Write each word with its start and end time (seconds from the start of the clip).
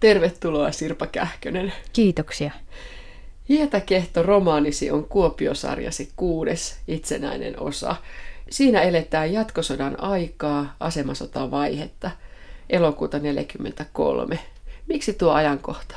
Tervetuloa 0.00 0.72
Sirpa 0.72 1.06
Kähkönen. 1.06 1.72
Kiitoksia. 1.92 2.50
Hietäkehto 3.48 4.22
romaanisi 4.22 4.90
on 4.90 5.04
Kuopiosarjasi 5.04 6.12
kuudes 6.16 6.78
itsenäinen 6.88 7.60
osa. 7.60 7.96
Siinä 8.50 8.82
eletään 8.82 9.32
jatkosodan 9.32 10.00
aikaa, 10.00 10.76
asemasotan 10.80 11.50
vaihetta, 11.50 12.10
elokuuta 12.70 13.18
1943. 13.18 14.38
Miksi 14.86 15.12
tuo 15.12 15.32
ajankohta? 15.32 15.94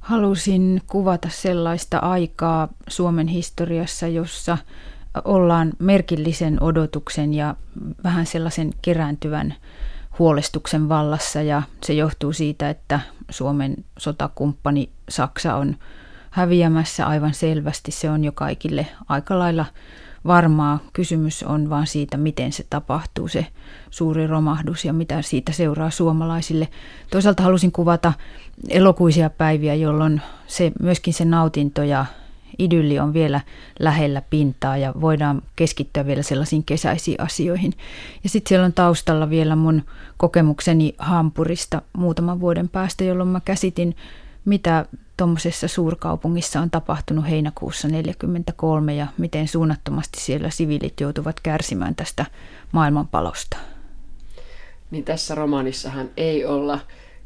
Halusin 0.00 0.82
kuvata 0.86 1.28
sellaista 1.28 1.98
aikaa 1.98 2.68
Suomen 2.88 3.28
historiassa, 3.28 4.06
jossa 4.06 4.58
ollaan 5.24 5.72
merkillisen 5.78 6.62
odotuksen 6.62 7.34
ja 7.34 7.54
vähän 8.04 8.26
sellaisen 8.26 8.70
kerääntyvän 8.82 9.54
huolestuksen 10.18 10.88
vallassa 10.88 11.42
ja 11.42 11.62
se 11.84 11.92
johtuu 11.92 12.32
siitä, 12.32 12.70
että 12.70 13.00
Suomen 13.30 13.76
sotakumppani 13.98 14.90
Saksa 15.08 15.54
on 15.54 15.76
häviämässä 16.30 17.06
aivan 17.06 17.34
selvästi. 17.34 17.90
Se 17.90 18.10
on 18.10 18.24
jo 18.24 18.32
kaikille 18.32 18.86
aika 19.08 19.38
lailla 19.38 19.66
varmaa. 20.26 20.78
Kysymys 20.92 21.42
on 21.42 21.70
vaan 21.70 21.86
siitä, 21.86 22.16
miten 22.16 22.52
se 22.52 22.66
tapahtuu, 22.70 23.28
se 23.28 23.46
suuri 23.90 24.26
romahdus 24.26 24.84
ja 24.84 24.92
mitä 24.92 25.22
siitä 25.22 25.52
seuraa 25.52 25.90
suomalaisille. 25.90 26.68
Toisaalta 27.10 27.42
halusin 27.42 27.72
kuvata 27.72 28.12
elokuisia 28.68 29.30
päiviä, 29.30 29.74
jolloin 29.74 30.22
se, 30.46 30.72
myöskin 30.80 31.14
se 31.14 31.24
nautinto 31.24 31.82
ja 31.82 32.06
idylli 32.58 32.98
on 32.98 33.14
vielä 33.14 33.40
lähellä 33.80 34.22
pintaa 34.30 34.76
ja 34.76 34.92
voidaan 35.00 35.42
keskittyä 35.56 36.06
vielä 36.06 36.22
sellaisiin 36.22 36.64
kesäisiin 36.64 37.20
asioihin. 37.20 37.72
Ja 38.24 38.30
sitten 38.30 38.48
siellä 38.48 38.66
on 38.66 38.72
taustalla 38.72 39.30
vielä 39.30 39.56
mun 39.56 39.82
kokemukseni 40.16 40.94
Hampurista 40.98 41.82
muutaman 41.92 42.40
vuoden 42.40 42.68
päästä, 42.68 43.04
jolloin 43.04 43.28
mä 43.28 43.40
käsitin, 43.44 43.96
mitä 44.44 44.86
tuommoisessa 45.16 45.68
suurkaupungissa 45.68 46.60
on 46.60 46.70
tapahtunut 46.70 47.28
heinäkuussa 47.28 47.88
1943 47.88 48.94
ja 48.94 49.06
miten 49.18 49.48
suunnattomasti 49.48 50.20
siellä 50.20 50.50
siviilit 50.50 51.00
joutuvat 51.00 51.40
kärsimään 51.40 51.94
tästä 51.94 52.26
maailmanpalosta. 52.72 53.56
Niin 54.90 55.04
tässä 55.04 55.34
romaanissahan 55.34 56.10
ei 56.16 56.44
olla 56.44 56.80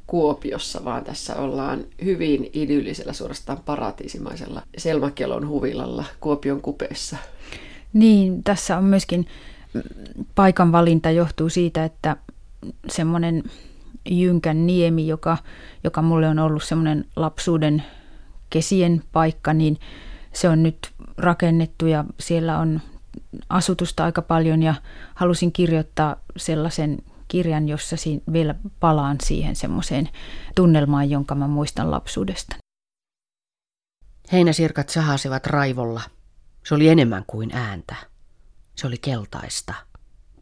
Kuopiossa, 0.07 0.85
vaan 0.85 1.05
tässä 1.05 1.37
ollaan 1.37 1.85
hyvin 2.05 2.51
idyllisellä, 2.53 3.13
suorastaan 3.13 3.59
paratiisimaisella 3.65 4.63
Selmakelon 4.79 5.49
huvilalla 5.49 6.05
Kuopion 6.21 6.61
kupeessa. 6.61 7.17
Niin, 7.93 8.45
tässä 8.45 8.79
on 8.79 8.85
myöskin 8.85 9.27
paikan 10.35 10.73
valinta 10.73 11.11
johtuu 11.11 11.49
siitä, 11.49 11.85
että 11.85 12.17
semmoinen 12.89 13.43
Jynkän 14.11 14.67
niemi, 14.67 15.07
joka, 15.07 15.39
joka 15.85 16.03
mulle 16.03 16.29
on 16.29 16.39
ollut 16.39 16.63
semmoinen 16.63 17.05
lapsuuden 17.17 17.83
kesien 18.51 19.03
paikka, 19.13 19.53
niin 19.53 19.79
se 20.33 20.49
on 20.49 20.63
nyt 20.63 20.91
rakennettu 21.17 21.87
ja 21.87 22.05
siellä 22.21 22.59
on 22.59 22.81
asutusta 23.49 24.05
aika 24.05 24.23
paljon 24.23 24.63
ja 24.63 24.75
halusin 25.15 25.53
kirjoittaa 25.53 26.17
sellaisen 26.37 26.99
kirjan, 27.29 27.69
jossa 27.69 27.97
vielä 28.33 28.55
palaan 28.81 29.17
siihen 29.23 29.57
semmoiseen 29.57 30.09
tunnelmaan, 30.55 31.11
jonka 31.11 31.35
mä 31.35 31.49
muistan 31.49 31.91
lapsuudesta. 31.91 32.57
Heinäsirkat 34.33 34.89
sahasivat 34.89 35.47
raivolla. 35.47 36.01
Se 36.65 36.75
oli 36.75 36.89
enemmän 36.89 37.25
kuin 37.27 37.51
ääntä. 37.53 37.97
Se 38.77 38.87
oli 38.87 38.97
keltaista, 38.99 39.75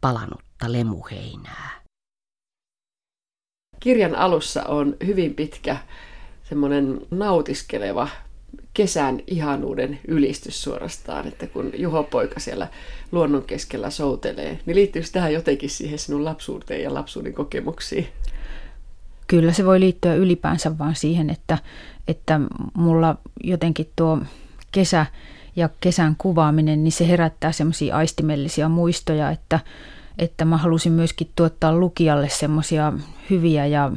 palanutta 0.01 0.71
lemuheinää. 0.71 1.81
Kirjan 3.79 4.15
alussa 4.15 4.63
on 4.63 4.97
hyvin 5.05 5.35
pitkä 5.35 5.77
semmoinen 6.43 7.01
nautiskeleva 7.11 8.09
kesän 8.75 9.21
ihanuuden 9.27 9.99
ylistys 10.07 10.63
suorastaan, 10.63 11.27
että 11.27 11.47
kun 11.47 11.71
Juho 11.77 12.03
Poika 12.03 12.39
siellä 12.39 12.67
luonnon 13.11 13.43
keskellä 13.43 13.89
soutelee, 13.89 14.59
niin 14.65 14.75
liittyykö 14.75 15.07
tähän 15.11 15.33
jotenkin 15.33 15.69
siihen 15.69 15.99
sinun 15.99 16.25
lapsuuteen 16.25 16.83
ja 16.83 16.93
lapsuuden 16.93 17.33
kokemuksiin? 17.33 18.07
Kyllä 19.27 19.53
se 19.53 19.65
voi 19.65 19.79
liittyä 19.79 20.15
ylipäänsä 20.15 20.77
vaan 20.77 20.95
siihen, 20.95 21.29
että, 21.29 21.57
että 22.07 22.41
mulla 22.73 23.15
jotenkin 23.43 23.89
tuo 23.95 24.19
kesä 24.71 25.05
ja 25.55 25.69
kesän 25.79 26.15
kuvaaminen, 26.17 26.83
niin 26.83 26.91
se 26.91 27.07
herättää 27.07 27.51
semmoisia 27.51 27.95
aistimellisia 27.95 28.69
muistoja, 28.69 29.31
että, 29.31 29.59
että 30.19 30.45
mä 30.45 30.57
halusin 30.57 30.91
myöskin 30.91 31.29
tuottaa 31.35 31.75
lukijalle 31.75 32.29
semmoisia 32.29 32.93
hyviä 33.29 33.65
ja 33.65 33.91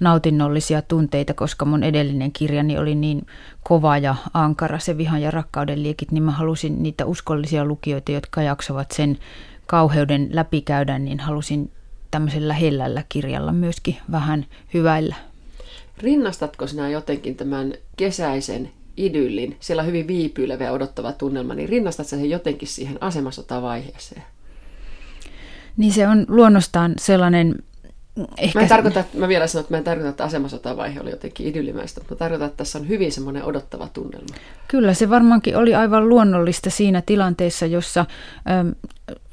nautinnollisia 0.00 0.82
tunteita, 0.82 1.34
koska 1.34 1.64
mun 1.64 1.82
edellinen 1.82 2.32
kirjani 2.32 2.78
oli 2.78 2.94
niin 2.94 3.26
kova 3.62 3.98
ja 3.98 4.14
ankara, 4.34 4.78
se 4.78 4.98
vihan 4.98 5.22
ja 5.22 5.30
rakkauden 5.30 5.82
liekit, 5.82 6.12
niin 6.12 6.22
mä 6.22 6.30
halusin 6.30 6.82
niitä 6.82 7.06
uskollisia 7.06 7.64
lukijoita, 7.64 8.12
jotka 8.12 8.42
jaksavat 8.42 8.90
sen 8.90 9.18
kauheuden 9.66 10.28
läpikäydä, 10.32 10.98
niin 10.98 11.20
halusin 11.20 11.70
tämmöisellä 12.10 12.54
hellällä 12.54 13.04
kirjalla 13.08 13.52
myöskin 13.52 13.96
vähän 14.10 14.46
hyväillä. 14.74 15.14
Rinnastatko 15.98 16.66
sinä 16.66 16.88
jotenkin 16.88 17.36
tämän 17.36 17.74
kesäisen 17.96 18.70
idyllin, 18.96 19.56
siellä 19.60 19.80
on 19.80 19.86
hyvin 19.86 20.06
viipyilevä 20.06 20.64
ja 20.64 20.72
odottava 20.72 21.12
tunnelma, 21.12 21.54
niin 21.54 21.68
rinnastat 21.68 22.06
sen 22.06 22.30
jotenkin 22.30 22.68
siihen 22.68 23.02
asemasotavaiheeseen? 23.02 24.22
Niin 25.76 25.92
se 25.92 26.08
on 26.08 26.26
luonnostaan 26.28 26.94
sellainen 26.98 27.54
Ehkä... 28.38 28.58
Mä, 28.58 28.62
en 28.62 28.68
tarkoita, 28.68 29.04
mä 29.14 29.28
vielä 29.28 29.46
sanon, 29.46 29.60
että 29.60 29.74
mä 29.74 29.78
en 29.78 29.84
tarkoita, 29.84 30.10
että 30.10 30.24
asemasotavaihe 30.24 31.00
oli 31.00 31.10
jotenkin 31.10 31.46
idyllimäistä, 31.46 32.00
mutta 32.00 32.14
mä 32.14 32.18
tarkoitan, 32.18 32.46
että 32.46 32.56
tässä 32.56 32.78
on 32.78 32.88
hyvin 32.88 33.12
semmoinen 33.12 33.44
odottava 33.44 33.88
tunnelma. 33.92 34.26
Kyllä, 34.68 34.94
se 34.94 35.10
varmaankin 35.10 35.56
oli 35.56 35.74
aivan 35.74 36.08
luonnollista 36.08 36.70
siinä 36.70 37.02
tilanteessa, 37.06 37.66
jossa 37.66 38.04
äm, 38.60 38.74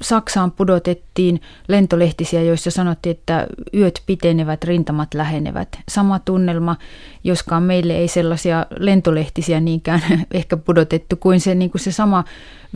Saksaan 0.02 0.52
pudotettiin 0.52 1.40
lentolehtisiä, 1.68 2.42
joissa 2.42 2.70
sanottiin, 2.70 3.16
että 3.16 3.46
yöt 3.74 4.02
pitenevät, 4.06 4.64
rintamat 4.64 5.14
lähenevät. 5.14 5.68
Sama 5.88 6.18
tunnelma, 6.18 6.76
joskaan 7.24 7.62
meille 7.62 7.96
ei 7.96 8.08
sellaisia 8.08 8.66
lentolehtisiä 8.78 9.60
niinkään 9.60 10.02
ehkä 10.30 10.56
pudotettu, 10.56 11.16
kuin 11.16 11.40
se, 11.40 11.54
niin 11.54 11.70
kuin 11.70 11.80
se 11.80 11.92
sama 11.92 12.24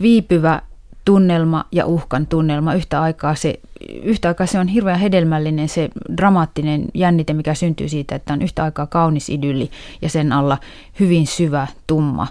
viipyvä 0.01 0.61
tunnelma 1.09 1.65
ja 1.71 1.85
uhkan 1.85 2.27
tunnelma 2.27 2.73
yhtä 2.73 3.01
aikaa. 3.01 3.35
Se, 3.35 3.59
yhtä 4.03 4.27
aikaa 4.27 4.47
se 4.47 4.59
on 4.59 4.67
hirveän 4.67 4.99
hedelmällinen 4.99 5.69
se 5.69 5.89
dramaattinen 6.17 6.85
jännite, 6.93 7.33
mikä 7.33 7.53
syntyy 7.53 7.89
siitä, 7.89 8.15
että 8.15 8.33
on 8.33 8.41
yhtä 8.41 8.63
aikaa 8.63 8.87
kaunis 8.87 9.29
idylli 9.29 9.71
ja 10.01 10.09
sen 10.09 10.31
alla 10.31 10.57
hyvin 10.99 11.27
syvä, 11.27 11.67
tumma, 11.87 12.27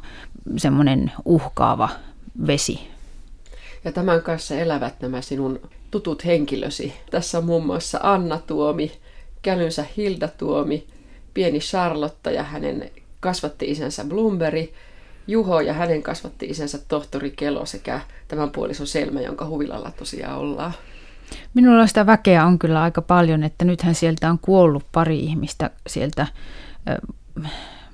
semmoinen 0.56 1.12
uhkaava 1.24 1.88
vesi. 2.46 2.80
Ja 3.84 3.92
tämän 3.92 4.22
kanssa 4.22 4.54
elävät 4.54 5.00
nämä 5.00 5.20
sinun 5.20 5.60
tutut 5.90 6.24
henkilösi. 6.24 6.92
Tässä 7.10 7.38
on 7.38 7.44
muun 7.44 7.66
muassa 7.66 8.00
Anna 8.02 8.38
Tuomi, 8.46 8.92
kälynsä 9.42 9.84
Hilda 9.96 10.28
Tuomi, 10.28 10.86
pieni 11.34 11.58
Charlotta 11.58 12.30
ja 12.30 12.42
hänen 12.42 12.90
kasvatti-isänsä 13.20 14.04
Blumberi– 14.04 14.72
Juho 15.28 15.60
ja 15.60 15.72
hänen 15.72 16.02
kasvatti 16.02 16.46
isänsä 16.46 16.78
tohtori 16.88 17.30
Kelo 17.30 17.66
sekä 17.66 18.00
tämän 18.28 18.50
puolison 18.50 18.86
Selmä, 18.86 19.20
jonka 19.20 19.46
huvilalla 19.46 19.90
tosiaan 19.90 20.38
ollaan. 20.38 20.72
Minulla 21.54 21.86
sitä 21.86 22.06
väkeä 22.06 22.44
on 22.46 22.58
kyllä 22.58 22.82
aika 22.82 23.02
paljon, 23.02 23.42
että 23.42 23.64
nythän 23.64 23.94
sieltä 23.94 24.30
on 24.30 24.38
kuollut 24.38 24.86
pari 24.92 25.20
ihmistä 25.20 25.70
sieltä, 25.86 26.26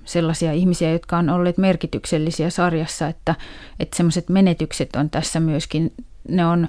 sellaisia 0.05 0.53
ihmisiä, 0.53 0.93
jotka 0.93 1.19
on 1.19 1.31
olleet 1.31 1.59
merkityksellisiä 1.59 2.51
sarjassa, 2.51 3.09
että, 3.09 3.35
että 3.81 3.97
semmoiset 3.97 4.29
menetykset 4.29 4.97
on 4.97 5.11
tässä 5.11 5.41
myöskin, 5.41 5.93
ne 6.29 6.47
on 6.47 6.69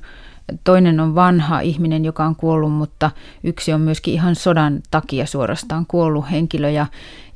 Toinen 0.63 0.99
on 0.99 1.15
vanha 1.15 1.59
ihminen, 1.59 2.05
joka 2.05 2.25
on 2.25 2.35
kuollut, 2.35 2.71
mutta 2.73 3.11
yksi 3.43 3.73
on 3.73 3.81
myöskin 3.81 4.13
ihan 4.13 4.35
sodan 4.35 4.79
takia 4.91 5.25
suorastaan 5.25 5.85
kuollut 5.87 6.31
henkilö 6.31 6.69
ja, 6.69 6.85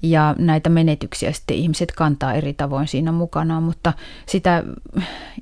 ja 0.01 0.35
näitä 0.37 0.69
menetyksiä 0.69 1.31
sitten 1.31 1.57
ihmiset 1.57 1.91
kantaa 1.91 2.33
eri 2.33 2.53
tavoin 2.53 2.87
siinä 2.87 3.11
mukana, 3.11 3.61
mutta 3.61 3.93
sitä 4.25 4.63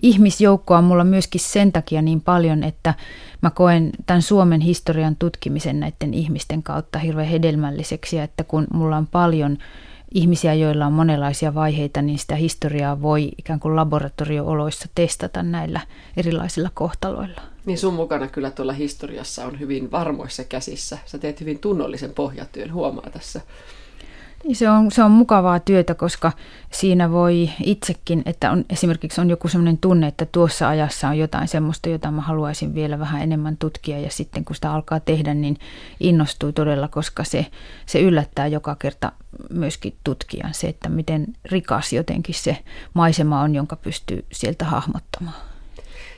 ihmisjoukkoa 0.02 0.78
on 0.78 0.84
mulla 0.84 1.04
myöskin 1.04 1.42
sen 1.42 1.72
takia 1.72 2.02
niin 2.02 2.22
paljon, 2.22 2.64
että 2.64 2.94
mä 3.42 3.50
koen 3.50 3.92
tämän 4.06 4.22
Suomen 4.22 4.62
historian 4.62 5.16
tutkimisen 5.16 5.80
näiden 5.80 6.14
ihmisten 6.14 6.64
kautta 6.64 7.00
hirveän 7.00 7.28
hedelmälliseksi 7.28 8.20
että 8.20 8.44
kun 8.44 8.68
mulla 8.74 8.98
on 8.98 9.08
paljon 9.08 9.58
ihmisiä, 10.14 10.54
joilla 10.54 10.86
on 10.86 10.94
monenlaisia 10.94 11.56
vaiheita, 11.56 12.02
niin 12.02 12.20
sitä 12.20 12.36
historiaa 12.36 13.02
voi 13.02 13.32
ikään 13.38 13.60
kuin 13.60 13.76
laboratoriooloissa 13.76 14.90
testata 14.96 15.44
näillä 15.44 15.82
erilaisilla 16.18 16.70
kohtaloilla. 16.74 17.42
Niin 17.66 17.78
sun 17.78 17.94
mukana 17.94 18.28
kyllä 18.28 18.52
tuolla 18.52 18.74
historiassa 18.74 19.46
on 19.46 19.60
hyvin 19.60 19.92
varmoissa 19.92 20.44
käsissä. 20.44 20.98
Sä 21.06 21.18
teet 21.18 21.42
hyvin 21.42 21.60
tunnollisen 21.60 22.14
pohjatyön, 22.14 22.74
huomaa 22.74 23.10
tässä. 23.10 23.42
Niin 24.44 24.56
se 24.56 24.70
on, 24.70 24.92
se 24.92 25.04
on 25.04 25.12
mukavaa 25.12 25.60
työtä, 25.60 25.96
koska 25.96 26.32
siinä 26.72 27.12
voi 27.12 27.50
itsekin, 27.64 28.24
että 28.26 28.52
on, 28.52 28.66
esimerkiksi 28.70 29.22
on 29.22 29.30
joku 29.30 29.48
sellainen 29.48 29.78
tunne, 29.78 30.08
että 30.08 30.26
tuossa 30.26 30.70
ajassa 30.70 31.08
on 31.08 31.18
jotain 31.18 31.48
semmoista, 31.48 31.90
jota 31.90 32.12
mä 32.12 32.22
haluaisin 32.22 32.76
vielä 32.76 33.00
vähän 33.00 33.22
enemmän 33.22 33.58
tutkia 33.58 34.00
ja 34.00 34.10
sitten 34.10 34.46
kun 34.46 34.56
sitä 34.56 34.74
alkaa 34.74 35.00
tehdä, 35.00 35.34
niin 35.34 35.58
innostuu 36.00 36.52
todella, 36.52 36.88
koska 36.88 37.24
se, 37.24 37.46
se 37.86 38.00
yllättää 38.00 38.48
joka 38.48 38.76
kerta 38.76 39.12
myöskin 39.50 39.96
tutkijan 40.04 40.54
se, 40.54 40.68
että 40.68 40.90
miten 40.90 41.28
rikas 41.46 41.94
jotenkin 41.94 42.36
se 42.36 42.58
maisema 42.94 43.42
on, 43.42 43.56
jonka 43.56 43.76
pystyy 43.76 44.26
sieltä 44.32 44.66
hahmottamaan. 44.66 45.36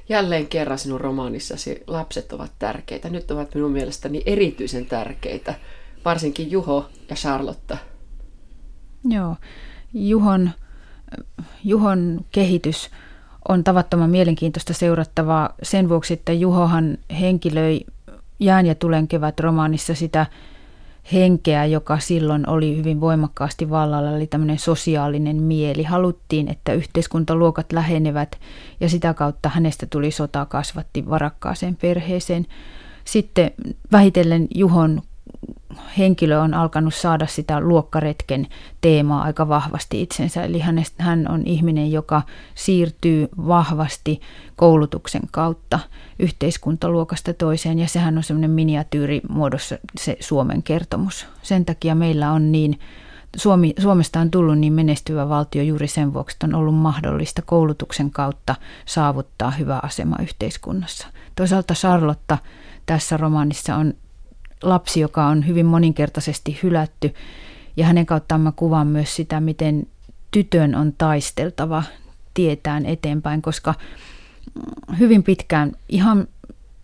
Jälleen 0.10 0.48
kerran 0.48 0.80
sinun 0.80 1.02
romaanissasi 1.02 1.84
lapset 1.88 2.34
ovat 2.34 2.52
tärkeitä. 2.60 3.10
Nyt 3.10 3.32
ovat 3.32 3.56
minun 3.56 3.72
mielestäni 3.72 4.24
erityisen 4.26 4.86
tärkeitä, 4.86 5.54
varsinkin 6.06 6.52
Juho 6.52 6.90
ja 7.10 7.16
Charlotte. 7.16 7.78
Joo, 9.04 9.36
Juhon, 9.94 10.52
Juhon 11.64 12.26
kehitys 12.32 12.90
on 13.48 13.64
tavattoman 13.64 14.10
mielenkiintoista 14.10 14.74
seurattavaa 14.74 15.54
sen 15.64 15.90
vuoksi, 15.90 16.14
että 16.14 16.34
Juhohan 16.34 16.98
henkilöi 17.20 17.80
Jään 18.40 18.66
ja 18.66 18.76
tulen 18.76 19.08
kevät 19.08 19.40
romaanissa 19.40 19.96
sitä 19.96 20.26
henkeä, 21.14 21.66
joka 21.66 22.00
silloin 22.00 22.50
oli 22.50 22.78
hyvin 22.78 23.02
voimakkaasti 23.02 23.70
vallalla, 23.70 24.16
eli 24.16 24.28
tämmöinen 24.28 24.60
sosiaalinen 24.60 25.42
mieli. 25.42 25.84
Haluttiin, 25.84 26.48
että 26.48 26.74
yhteiskuntaluokat 26.74 27.72
lähenevät 27.72 28.40
ja 28.80 28.90
sitä 28.90 29.14
kautta 29.14 29.50
hänestä 29.50 29.86
tuli 29.86 30.12
sota 30.12 30.46
kasvatti 30.46 31.10
varakkaaseen 31.10 31.76
perheeseen. 31.76 32.46
Sitten 33.06 33.52
vähitellen 33.92 34.48
Juhon 34.56 35.02
henkilö 35.98 36.40
on 36.40 36.54
alkanut 36.54 36.94
saada 36.94 37.28
sitä 37.28 37.60
luokkaretken 37.60 38.48
teemaa 38.82 39.24
aika 39.24 39.48
vahvasti 39.48 40.02
itsensä. 40.02 40.44
Eli 40.44 40.60
hän 40.98 41.28
on 41.30 41.42
ihminen, 41.46 41.92
joka 41.92 42.22
siirtyy 42.56 43.30
vahvasti 43.48 44.22
koulutuksen 44.56 45.22
kautta 45.32 45.80
yhteiskuntaluokasta 46.20 47.34
toiseen. 47.34 47.80
Ja 47.80 47.88
sehän 47.88 48.18
on 48.18 48.24
semmoinen 48.24 48.52
miniatyyri 48.52 49.22
muodossa 49.30 49.78
se 50.00 50.18
Suomen 50.20 50.64
kertomus. 50.64 51.28
Sen 51.42 51.66
takia 51.66 51.96
meillä 51.96 52.32
on 52.32 52.52
niin 52.52 52.80
Suomi, 53.36 53.74
Suomesta 53.80 54.20
on 54.20 54.32
tullut 54.32 54.58
niin 54.58 54.74
menestyvä 54.74 55.30
valtio 55.30 55.64
juuri 55.64 55.88
sen 55.88 56.14
vuoksi, 56.14 56.36
että 56.36 56.48
on 56.48 56.56
ollut 56.56 56.76
mahdollista 56.76 57.42
koulutuksen 57.42 58.12
kautta 58.12 58.56
saavuttaa 58.86 59.52
hyvä 59.52 59.80
asema 59.84 60.16
yhteiskunnassa. 60.22 61.08
Toisaalta 61.36 61.74
Charlotta 61.74 62.38
tässä 62.86 63.18
romaanissa 63.18 63.76
on 63.76 63.94
lapsi, 64.64 65.00
joka 65.00 65.26
on 65.26 65.48
hyvin 65.48 65.66
moninkertaisesti 65.66 66.60
hylätty. 66.64 67.14
Ja 67.78 67.86
hänen 67.86 68.06
kauttaan 68.06 68.42
mä 68.42 68.52
kuvaan 68.56 68.88
myös 68.88 69.16
sitä, 69.16 69.40
miten 69.40 69.88
tytön 70.32 70.76
on 70.76 70.94
taisteltava 70.98 71.84
tietään 72.34 72.86
eteenpäin, 72.86 73.42
koska 73.42 73.74
hyvin 75.00 75.24
pitkään, 75.24 75.72
ihan 75.90 76.28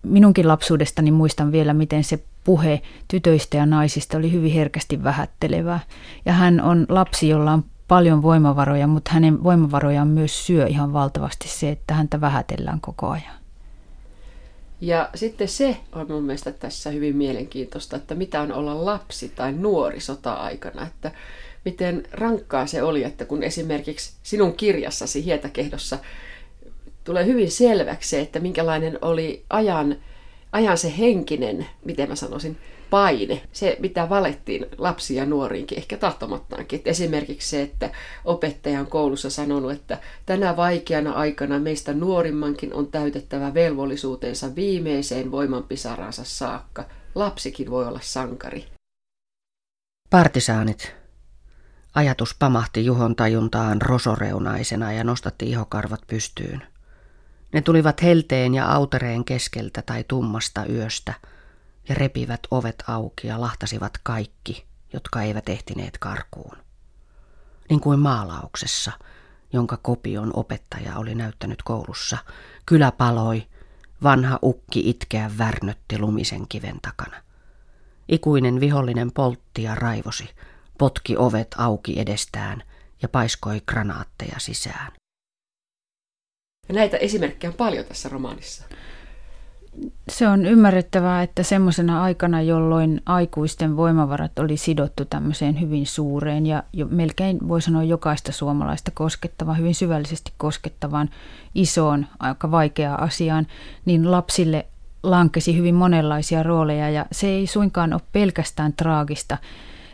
minunkin 0.03 0.47
lapsuudestani 0.47 1.11
muistan 1.11 1.51
vielä, 1.51 1.73
miten 1.73 2.03
se 2.03 2.23
puhe 2.43 2.81
tytöistä 3.07 3.57
ja 3.57 3.65
naisista 3.65 4.17
oli 4.17 4.31
hyvin 4.31 4.51
herkästi 4.51 5.03
vähättelevää. 5.03 5.79
Ja 6.25 6.33
hän 6.33 6.61
on 6.61 6.85
lapsi, 6.89 7.29
jolla 7.29 7.51
on 7.51 7.65
paljon 7.87 8.21
voimavaroja, 8.21 8.87
mutta 8.87 9.11
hänen 9.13 9.43
voimavarojaan 9.43 10.07
myös 10.07 10.45
syö 10.45 10.67
ihan 10.67 10.93
valtavasti 10.93 11.47
se, 11.47 11.71
että 11.71 11.93
häntä 11.93 12.21
vähätellään 12.21 12.81
koko 12.81 13.09
ajan. 13.09 13.44
Ja 14.81 15.09
sitten 15.15 15.47
se 15.47 15.77
on 15.91 16.05
mun 16.09 16.23
mielestä 16.23 16.51
tässä 16.51 16.89
hyvin 16.89 17.15
mielenkiintoista, 17.15 17.95
että 17.95 18.15
mitä 18.15 18.41
on 18.41 18.51
olla 18.51 18.85
lapsi 18.85 19.29
tai 19.29 19.51
nuori 19.51 19.99
sota-aikana, 19.99 20.87
että 20.87 21.11
miten 21.65 22.03
rankkaa 22.11 22.67
se 22.67 22.83
oli, 22.83 23.03
että 23.03 23.25
kun 23.25 23.43
esimerkiksi 23.43 24.13
sinun 24.23 24.53
kirjassasi 24.53 25.25
Hietakehdossa 25.25 25.99
tulee 27.03 27.25
hyvin 27.25 27.51
selväksi 27.51 28.09
se, 28.09 28.19
että 28.19 28.39
minkälainen 28.39 28.99
oli 29.01 29.43
ajan, 29.49 29.95
ajan 30.51 30.77
se 30.77 30.93
henkinen, 30.97 31.65
miten 31.85 32.09
mä 32.09 32.15
sanoisin, 32.15 32.57
paine, 32.89 33.41
se 33.51 33.77
mitä 33.79 34.09
valettiin 34.09 34.65
lapsia 34.77 35.23
ja 35.23 35.29
nuoriinkin, 35.29 35.77
ehkä 35.77 35.97
tahtomattaankin. 35.97 36.79
Et 36.79 36.87
esimerkiksi 36.87 37.49
se, 37.49 37.61
että 37.61 37.89
opettaja 38.25 38.79
on 38.79 38.87
koulussa 38.87 39.29
sanonut, 39.29 39.71
että 39.71 39.97
tänä 40.25 40.57
vaikeana 40.57 41.11
aikana 41.11 41.59
meistä 41.59 41.93
nuorimmankin 41.93 42.73
on 42.73 42.87
täytettävä 42.87 43.53
velvollisuutensa 43.53 44.55
viimeiseen 44.55 45.31
voimanpisaransa 45.31 46.23
saakka. 46.23 46.85
Lapsikin 47.15 47.71
voi 47.71 47.87
olla 47.87 47.99
sankari. 48.03 48.65
Partisaanit. 50.09 50.95
Ajatus 51.95 52.35
pamahti 52.39 52.85
Juhon 52.85 53.15
tajuntaan 53.15 53.81
rosoreunaisena 53.81 54.91
ja 54.91 55.03
nostatti 55.03 55.49
ihokarvat 55.49 56.01
pystyyn. 56.07 56.63
Ne 57.53 57.61
tulivat 57.61 58.03
helteen 58.03 58.53
ja 58.53 58.71
autereen 58.71 59.25
keskeltä 59.25 59.81
tai 59.81 60.05
tummasta 60.07 60.65
yöstä– 60.65 61.13
ja 61.89 61.95
repivät 61.95 62.39
ovet 62.51 62.83
auki 62.87 63.27
ja 63.27 63.41
lahtasivat 63.41 63.93
kaikki, 64.03 64.65
jotka 64.93 65.21
eivät 65.21 65.49
ehtineet 65.49 65.97
karkuun. 65.97 66.57
Niin 67.69 67.79
kuin 67.79 67.99
maalauksessa, 67.99 68.91
jonka 69.53 69.77
kopion 69.77 70.31
opettaja 70.33 70.97
oli 70.97 71.15
näyttänyt 71.15 71.63
koulussa, 71.63 72.17
kylä 72.65 72.91
paloi, 72.91 73.47
vanha 74.03 74.39
ukki 74.43 74.89
itkeä 74.89 75.31
värnötti 75.37 75.99
lumisen 75.99 76.47
kiven 76.49 76.81
takana. 76.81 77.21
Ikuinen 78.07 78.59
vihollinen 78.59 79.11
poltti 79.11 79.63
ja 79.63 79.75
raivosi, 79.75 80.29
potki 80.77 81.17
ovet 81.17 81.55
auki 81.57 81.99
edestään 81.99 82.63
ja 83.01 83.09
paiskoi 83.09 83.61
granaatteja 83.67 84.39
sisään. 84.39 84.91
Ja 86.67 86.75
näitä 86.75 86.97
esimerkkejä 86.97 87.51
on 87.51 87.57
paljon 87.57 87.85
tässä 87.85 88.09
romaanissa 88.09 88.63
se 90.09 90.27
on 90.27 90.45
ymmärrettävää, 90.45 91.23
että 91.23 91.43
semmoisena 91.43 92.03
aikana, 92.03 92.41
jolloin 92.41 93.01
aikuisten 93.05 93.77
voimavarat 93.77 94.39
oli 94.39 94.57
sidottu 94.57 95.05
tämmöiseen 95.05 95.61
hyvin 95.61 95.85
suureen 95.85 96.45
ja 96.45 96.63
jo 96.73 96.87
melkein 96.89 97.47
voi 97.47 97.61
sanoa 97.61 97.83
jokaista 97.83 98.31
suomalaista 98.31 98.91
koskettavaan, 98.93 99.57
hyvin 99.57 99.75
syvällisesti 99.75 100.33
koskettavaan 100.37 101.09
isoon, 101.55 102.05
aika 102.19 102.51
vaikeaan 102.51 102.99
asiaan, 102.99 103.47
niin 103.85 104.11
lapsille 104.11 104.65
lankesi 105.03 105.57
hyvin 105.57 105.75
monenlaisia 105.75 106.43
rooleja. 106.43 106.89
Ja 106.89 107.05
se 107.11 107.27
ei 107.27 107.47
suinkaan 107.47 107.93
ole 107.93 108.01
pelkästään 108.11 108.73
traagista, 108.73 109.37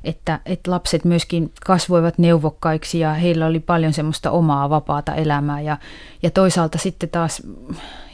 että, 0.03 0.39
että 0.45 0.71
lapset 0.71 1.06
myöskin 1.06 1.51
kasvoivat 1.65 2.18
neuvokkaiksi 2.18 3.00
ja 3.00 3.13
heillä 3.13 3.45
oli 3.45 3.59
paljon 3.59 3.94
semmoista 3.94 4.31
omaa 4.31 4.69
vapaata 4.69 5.15
elämää 5.15 5.62
ja, 5.62 5.77
ja 6.24 6.31
toisaalta 6.31 6.77
sitten 6.77 7.09
taas 7.09 7.42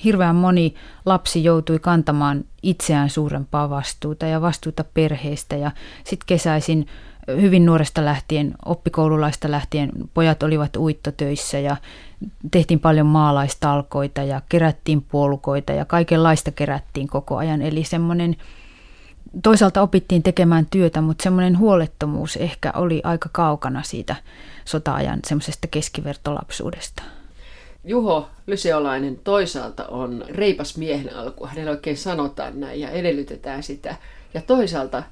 hirveän 0.03 0.35
moni 0.35 0.75
lapsi 1.05 1.43
joutui 1.43 1.79
kantamaan 1.79 2.45
itseään 2.63 3.09
suurempaa 3.09 3.69
vastuuta 3.69 4.25
ja 4.25 4.41
vastuuta 4.41 4.85
perheestä 4.93 5.55
ja 5.55 5.71
sitten 6.03 6.27
kesäisin 6.27 6.87
hyvin 7.27 7.65
nuoresta 7.65 8.05
lähtien, 8.05 8.53
oppikoululaista 8.65 9.51
lähtien, 9.51 9.91
pojat 10.13 10.44
olivat 10.44 10.77
uittotöissä 10.77 11.59
ja 11.59 11.77
tehtiin 12.51 12.79
paljon 12.79 13.07
maalaistalkoita 13.07 14.23
ja 14.23 14.41
kerättiin 14.49 15.01
puolukoita 15.01 15.73
ja 15.73 15.85
kaikenlaista 15.85 16.51
kerättiin 16.51 17.07
koko 17.07 17.37
ajan. 17.37 17.61
Eli 17.61 17.83
semmoinen 17.83 18.35
toisaalta 19.43 19.81
opittiin 19.81 20.23
tekemään 20.23 20.65
työtä, 20.65 21.01
mutta 21.01 21.23
semmoinen 21.23 21.57
huolettomuus 21.57 22.35
ehkä 22.37 22.71
oli 22.75 23.01
aika 23.03 23.29
kaukana 23.31 23.83
siitä 23.83 24.15
sota-ajan 24.65 25.19
semmoisesta 25.27 25.67
keskivertolapsuudesta. 25.67 27.03
Juho 27.83 28.27
Lyseolainen 28.47 29.19
toisaalta 29.23 29.87
on 29.87 30.25
reipas 30.29 30.77
miehen 30.77 31.15
alku. 31.15 31.47
Hänellä 31.47 31.71
oikein 31.71 31.97
sanotaan 31.97 32.59
näin 32.59 32.79
ja 32.79 32.89
edellytetään 32.89 33.63
sitä. 33.63 33.95
Ja 34.33 34.41
toisaalta 34.41 35.03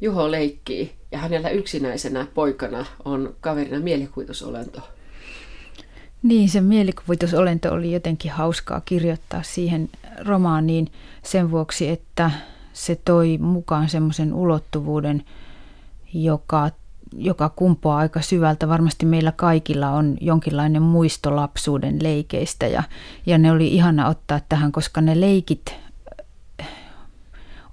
Juho 0.00 0.30
leikkii 0.30 0.92
ja 1.12 1.18
hänellä 1.18 1.48
yksinäisenä 1.48 2.26
poikana 2.34 2.86
on 3.04 3.34
kaverina 3.40 3.80
mielikuvitusolento. 3.80 4.80
Niin, 6.22 6.48
se 6.48 6.60
mielikuvitusolento 6.60 7.72
oli 7.72 7.92
jotenkin 7.92 8.30
hauskaa 8.30 8.80
kirjoittaa 8.80 9.42
siihen 9.42 9.88
romaaniin 10.24 10.92
sen 11.22 11.50
vuoksi, 11.50 11.88
että 11.88 12.30
se 12.78 13.00
toi 13.04 13.38
mukaan 13.38 13.88
semmoisen 13.88 14.34
ulottuvuuden, 14.34 15.24
joka, 16.14 16.70
joka 17.16 17.48
kumpuaa 17.48 17.98
aika 17.98 18.22
syvältä. 18.22 18.68
Varmasti 18.68 19.06
meillä 19.06 19.32
kaikilla 19.32 19.90
on 19.90 20.16
jonkinlainen 20.20 20.82
muisto 20.82 21.36
lapsuuden 21.36 22.02
leikeistä 22.02 22.66
ja, 22.66 22.82
ja 23.26 23.38
ne 23.38 23.52
oli 23.52 23.68
ihana 23.68 24.08
ottaa 24.08 24.40
tähän, 24.48 24.72
koska 24.72 25.00
ne 25.00 25.20
leikit 25.20 25.74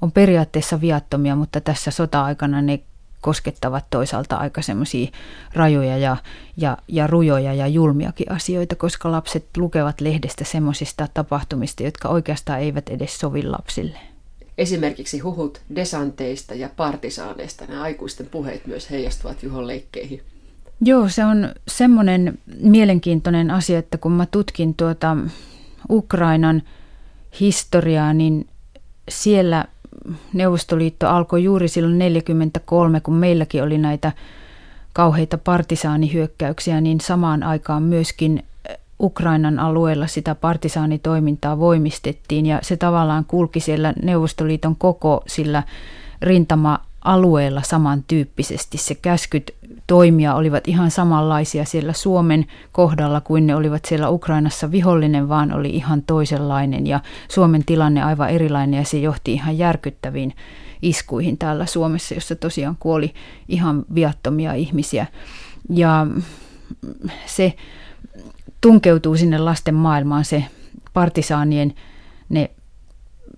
on 0.02 0.12
periaatteessa 0.12 0.82
viattomia, 0.82 1.36
mutta 1.36 1.62
tässä 1.62 1.92
sota-aikana 1.92 2.62
ne 2.62 2.80
koskettavat 3.22 3.86
toisaalta 3.90 4.36
aika 4.36 4.62
semmoisia 4.62 5.12
rajoja 5.54 5.98
ja, 5.98 6.18
ja, 6.58 6.78
ja 6.88 7.08
rujoja 7.08 7.54
ja 7.54 7.68
julmiakin 7.68 8.32
asioita, 8.32 8.76
koska 8.76 9.12
lapset 9.12 9.46
lukevat 9.58 10.02
lehdestä 10.02 10.44
semmoisista 10.44 11.08
tapahtumista, 11.14 11.84
jotka 11.84 12.10
oikeastaan 12.10 12.60
eivät 12.60 12.90
edes 12.90 13.20
sovi 13.20 13.44
lapsille. 13.44 14.15
Esimerkiksi 14.58 15.20
huhut 15.20 15.62
desanteista 15.76 16.54
ja 16.54 16.70
partisaaneista, 16.78 17.66
nämä 17.66 17.82
aikuisten 17.82 18.26
puheet 18.26 18.68
myös 18.68 18.90
heijastuvat 18.90 19.44
Juhon 19.44 19.68
leikkeihin. 19.68 20.22
Joo, 20.82 21.10
se 21.10 21.26
on 21.26 21.50
semmoinen 21.68 22.40
mielenkiintoinen 22.62 23.52
asia, 23.52 23.80
että 23.80 23.98
kun 23.98 24.12
mä 24.12 24.26
tutkin 24.26 24.74
tuota 24.74 25.18
Ukrainan 25.90 26.62
historiaa, 27.40 28.14
niin 28.14 28.48
siellä 29.10 29.66
Neuvostoliitto 30.34 31.08
alkoi 31.08 31.44
juuri 31.44 31.68
silloin 31.68 32.00
1943, 32.00 33.00
kun 33.00 33.14
meilläkin 33.14 33.64
oli 33.64 33.78
näitä 33.78 34.12
kauheita 34.94 35.38
partisaanihyökkäyksiä, 35.38 36.82
niin 36.82 37.02
samaan 37.02 37.44
aikaan 37.44 37.84
myöskin 37.84 38.44
Ukrainan 39.00 39.60
alueella 39.60 40.08
sitä 40.08 40.36
partisaanitoimintaa 40.36 41.60
voimistettiin 41.60 42.46
ja 42.46 42.60
se 42.62 42.78
tavallaan 42.78 43.26
kulki 43.26 43.60
siellä 43.60 43.94
Neuvostoliiton 44.04 44.76
koko 44.76 45.24
sillä 45.28 45.64
rintama-alueella 46.22 47.62
samantyyppisesti. 47.62 48.78
Se 48.78 48.96
käskyt 48.96 49.56
toimia 49.88 50.36
olivat 50.36 50.68
ihan 50.68 50.92
samanlaisia 50.92 51.66
siellä 51.66 51.94
Suomen 51.94 52.46
kohdalla 52.72 53.22
kuin 53.22 53.48
ne 53.48 53.56
olivat 53.56 53.86
siellä 53.86 54.10
Ukrainassa. 54.10 54.72
Vihollinen 54.72 55.30
vaan 55.30 55.54
oli 55.54 55.70
ihan 55.70 56.02
toisenlainen 56.02 56.88
ja 56.88 57.00
Suomen 57.30 57.66
tilanne 57.66 58.04
aivan 58.04 58.30
erilainen 58.30 58.78
ja 58.78 58.86
se 58.86 58.98
johti 58.98 59.34
ihan 59.34 59.58
järkyttäviin 59.58 60.34
iskuihin 60.82 61.38
täällä 61.38 61.66
Suomessa, 61.66 62.14
jossa 62.14 62.36
tosiaan 62.36 62.78
kuoli 62.80 63.14
ihan 63.48 63.86
viattomia 63.96 64.54
ihmisiä. 64.54 65.06
Ja 65.70 66.08
se 67.26 67.56
tunkeutuu 68.62 69.18
sinne 69.18 69.38
lasten 69.38 69.76
maailmaan 69.76 70.26
se 70.26 70.44
partisaanien 70.94 71.74
ne 72.30 72.52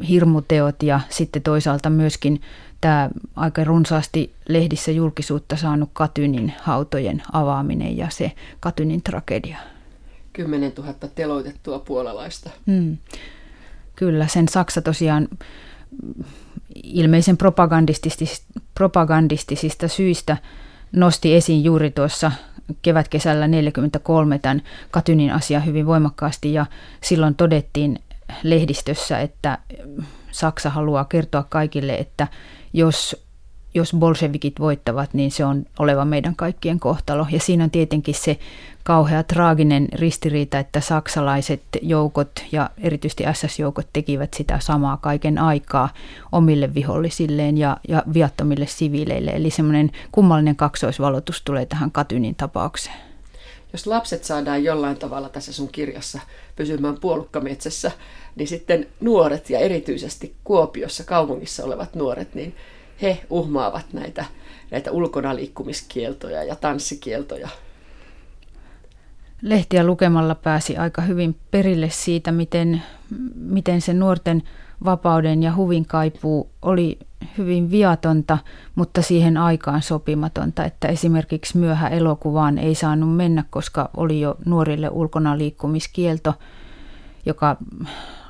hirmuteot 0.09 0.83
ja 0.83 1.00
sitten 1.09 1.41
toisaalta 1.41 1.89
myöskin 1.89 2.41
tämä 2.81 3.09
aika 3.36 3.63
runsaasti 3.63 4.33
lehdissä 4.50 4.91
julkisuutta 4.91 5.55
saanut 5.55 5.89
Katynin 5.93 6.53
hautojen 6.62 7.24
avaaminen 7.31 7.97
ja 7.97 8.07
se 8.09 8.31
Katynin 8.59 9.03
tragedia. 9.03 9.57
10 10.33 10.71
000 10.77 10.93
teloitettua 11.15 11.79
puolalaista. 11.79 12.50
Hmm. 12.67 12.97
Kyllä, 13.95 14.27
sen 14.27 14.47
Saksa 14.47 14.81
tosiaan 14.81 15.27
ilmeisen 16.83 17.38
propagandistisista, 17.38 18.59
propagandistisista 18.74 19.88
syistä 19.88 20.38
nosti 20.91 21.36
esiin 21.36 21.63
juuri 21.63 21.91
tuossa 21.91 22.31
kevätkesällä 22.81 23.45
1943 23.45 24.39
tämän 24.39 24.62
Katynin 24.91 25.33
asian 25.33 25.65
hyvin 25.65 25.86
voimakkaasti 25.86 26.53
ja 26.53 26.65
silloin 27.01 27.36
todettiin 27.36 28.00
lehdistössä, 28.43 29.19
että 29.19 29.57
Saksa 30.31 30.69
haluaa 30.69 31.05
kertoa 31.05 31.43
kaikille, 31.50 31.95
että 31.95 32.27
jos, 32.74 33.26
jos 33.74 33.93
bolshevikit 34.00 34.59
voittavat, 34.59 35.13
niin 35.13 35.31
se 35.31 35.45
on 35.45 35.65
oleva 35.79 36.05
meidän 36.05 36.36
kaikkien 36.36 36.79
kohtalo. 36.79 37.25
Ja 37.31 37.39
siinä 37.39 37.63
on 37.63 37.71
tietenkin 37.71 38.15
se 38.15 38.39
kauhea 38.83 39.24
traaginen 39.24 39.88
ristiriita, 39.93 40.59
että 40.59 40.81
saksalaiset 40.81 41.62
joukot 41.81 42.43
ja 42.51 42.69
erityisesti 42.77 43.24
SS-joukot 43.33 43.88
tekivät 43.93 44.33
sitä 44.33 44.59
samaa 44.59 44.97
kaiken 44.97 45.38
aikaa 45.38 45.89
omille 46.31 46.74
vihollisilleen 46.74 47.57
ja, 47.57 47.77
ja 47.88 48.03
viattomille 48.13 48.67
siviileille. 48.67 49.31
Eli 49.31 49.50
semmoinen 49.50 49.91
kummallinen 50.12 50.55
kaksoisvalotus 50.55 51.41
tulee 51.41 51.65
tähän 51.65 51.91
Katynin 51.91 52.36
tapaukseen. 52.36 52.97
Jos 53.74 53.88
lapset 53.88 54.24
saadaan 54.24 54.63
jollain 54.63 54.97
tavalla 54.97 55.29
tässä 55.29 55.53
sun 55.53 55.67
kirjassa 55.67 56.19
pysymään 56.55 56.97
puolukkametsässä, 57.01 57.91
niin 58.36 58.47
sitten 58.47 58.88
nuoret 59.00 59.50
ja 59.50 59.59
erityisesti 59.59 60.36
Kuopiossa 60.43 61.03
kaupungissa 61.03 61.63
olevat 61.63 61.95
nuoret, 61.95 62.36
niin 62.36 62.55
he 63.01 63.25
uhmaavat 63.30 63.86
näitä, 63.94 64.25
näitä 64.72 64.92
ulkona 64.92 65.36
liikkumiskieltoja 65.36 66.44
ja 66.44 66.56
tanssikieltoja. 66.56 67.50
Lehtiä 69.42 69.84
lukemalla 69.84 70.36
pääsi 70.36 70.77
aika 70.77 71.01
hyvin 71.01 71.36
perille 71.51 71.89
siitä, 71.89 72.32
miten, 72.32 72.82
miten 73.36 73.82
se 73.82 73.94
nuorten 73.94 74.44
vapauden 74.86 75.44
ja 75.44 75.56
huvin 75.56 75.86
kaipuu 75.86 76.50
oli 76.62 77.00
hyvin 77.38 77.72
viatonta, 77.72 78.38
mutta 78.75 79.01
siihen 79.01 79.38
aikaan 79.38 79.82
sopimatonta, 79.82 80.66
että 80.66 80.88
esimerkiksi 80.88 81.58
myöhä 81.58 81.88
elokuvaan 81.88 82.58
ei 82.58 82.75
saanut 82.75 83.16
mennä, 83.16 83.44
koska 83.50 83.89
oli 83.98 84.22
jo 84.22 84.36
nuorille 84.46 84.89
ulkona 84.89 85.38
liikkumiskielto, 85.38 86.34
joka 87.25 87.58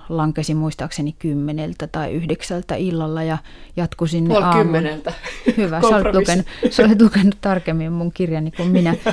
lankesi 0.10 0.54
muistaakseni 0.54 1.16
kymmeneltä 1.20 1.88
tai 1.88 2.14
yhdeksältä 2.14 2.76
illalla 2.76 3.24
ja 3.24 3.38
jatkui 3.76 4.10
sinne 4.10 4.28
Puoli 4.28 4.44
aamuun. 4.44 4.66
kymmeneltä. 4.66 5.14
Hyvä, 5.58 5.82
sä 5.82 5.88
olet, 5.88 6.16
lukenut, 6.16 6.46
sä 6.70 6.84
olet 6.86 7.02
lukenut 7.02 7.38
tarkemmin 7.42 7.92
mun 7.92 8.12
kirjani 8.12 8.52
kuin 8.52 8.70
minä. 8.70 8.96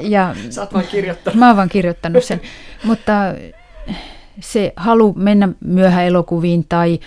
Ja, 0.00 0.36
sä 0.50 0.60
oot 0.60 0.74
vaan 0.74 0.86
kirjoittanut. 0.86 1.38
Mä 1.38 1.46
oon 1.46 1.56
vaan 1.56 1.68
kirjoittanut 1.68 2.24
sen, 2.24 2.40
mutta 2.84 3.12
se 4.40 4.72
halu 4.76 5.14
mennä 5.16 5.48
myöhäelokuviin 5.60 6.66
tai, 6.68 7.00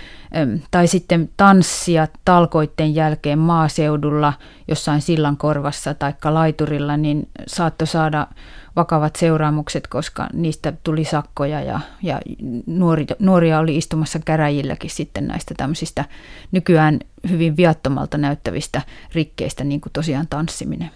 tai 0.71 0.87
sitten 0.87 1.29
tanssia 1.37 2.07
talkoitten 2.25 2.95
jälkeen 2.95 3.39
maaseudulla 3.39 4.33
jossain 4.67 5.01
sillankorvassa 5.01 5.93
tai 5.93 6.13
laiturilla, 6.23 6.97
niin 6.97 7.27
saattoi 7.47 7.87
saada 7.87 8.27
vakavat 8.75 9.15
seuraamukset, 9.15 9.87
koska 9.87 10.27
niistä 10.33 10.73
tuli 10.83 11.03
sakkoja 11.03 11.61
ja, 11.61 11.79
ja 12.03 12.21
nuori, 12.65 13.05
nuoria 13.19 13.59
oli 13.59 13.77
istumassa 13.77 14.19
käräjilläkin 14.25 14.89
sitten 14.89 15.27
näistä 15.27 15.53
tämmöisistä 15.57 16.05
nykyään 16.51 16.99
hyvin 17.29 17.57
viattomalta 17.57 18.17
näyttävistä 18.17 18.81
rikkeistä, 19.13 19.63
niin 19.63 19.81
kuin 19.81 19.93
tosiaan 19.93 20.27
tanssiminen. 20.29 20.91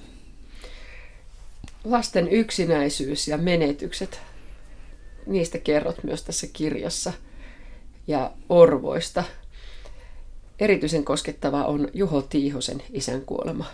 Lasten 1.83 2.27
yksinäisyys 2.27 3.27
ja 3.27 3.37
menetykset, 3.37 4.21
niistä 5.25 5.57
kerrot 5.57 6.03
myös 6.03 6.23
tässä 6.23 6.47
kirjassa 6.53 7.13
ja 8.07 8.31
orvoista. 8.49 9.23
Erityisen 10.59 11.05
koskettava 11.05 11.63
on 11.63 11.87
Juho 11.93 12.21
Tiihosen 12.21 12.81
isän 12.93 13.21
kuolema. 13.21 13.65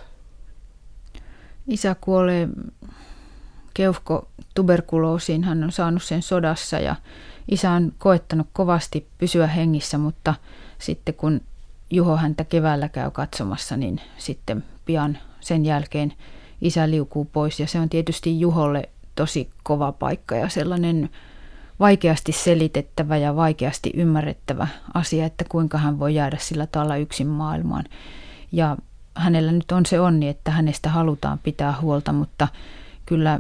Isä 1.68 1.96
kuolee 2.02 2.48
keuhko 3.74 4.28
tuberkuloosiin. 4.56 5.44
Hän 5.44 5.64
on 5.64 5.72
saanut 5.72 6.04
sen 6.04 6.22
sodassa 6.22 6.80
ja 6.80 6.96
isä 7.52 7.72
on 7.72 7.94
koettanut 7.98 8.48
kovasti 8.54 9.08
pysyä 9.18 9.48
hengissä, 9.48 9.98
mutta 9.98 10.34
sitten 10.80 11.14
kun 11.14 11.42
Juho 11.92 12.18
häntä 12.18 12.44
keväällä 12.44 12.90
käy 12.90 13.12
katsomassa, 13.12 13.78
niin 13.78 14.02
sitten 14.18 14.64
pian 14.86 15.18
sen 15.40 15.66
jälkeen 15.66 16.14
isä 16.62 16.90
liukuu 16.90 17.26
pois. 17.26 17.60
Ja 17.60 17.68
se 17.68 17.80
on 17.80 17.90
tietysti 17.90 18.40
Juholle 18.40 18.90
tosi 19.16 19.50
kova 19.64 19.92
paikka 19.92 20.36
ja 20.36 20.50
sellainen 20.50 21.10
vaikeasti 21.80 22.32
selitettävä 22.32 23.18
ja 23.18 23.36
vaikeasti 23.36 23.92
ymmärrettävä 23.94 24.68
asia, 24.94 25.26
että 25.26 25.46
kuinka 25.50 25.78
hän 25.78 26.00
voi 26.00 26.16
jäädä 26.16 26.38
sillä 26.40 26.68
tavalla 26.68 26.96
yksin 26.96 27.28
maailmaan. 27.28 27.86
Ja 28.52 28.78
hänellä 29.16 29.52
nyt 29.52 29.72
on 29.72 29.86
se 29.86 30.00
onni, 30.00 30.28
että 30.28 30.52
hänestä 30.52 30.90
halutaan 30.90 31.40
pitää 31.40 31.82
huolta, 31.82 32.14
mutta 32.14 32.48
kyllä 33.06 33.40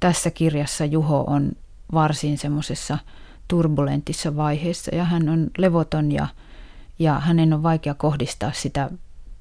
tässä 0.00 0.30
kirjassa 0.30 0.84
Juho 0.84 1.24
on 1.26 1.52
varsin 1.92 2.38
semmoisessa 2.38 2.98
turbulentissa 3.48 4.36
vaiheessa 4.36 4.94
ja 4.94 5.04
hän 5.04 5.28
on 5.28 5.50
levoton 5.58 6.12
ja, 6.12 6.26
ja 6.98 7.20
hänen 7.20 7.52
on 7.52 7.62
vaikea 7.62 7.94
kohdistaa 7.94 8.52
sitä 8.52 8.90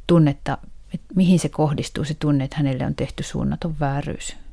tunnetta, 0.07 0.57
että 0.93 1.07
mihin 1.15 1.39
se 1.39 1.49
kohdistuu 1.49 2.03
se 2.03 2.13
tunne, 2.13 2.43
että 2.43 2.57
hänelle 2.57 2.85
on 2.85 2.95
tehty 2.95 3.23
suunnaton 3.23 3.75
vääryys. 3.79 4.44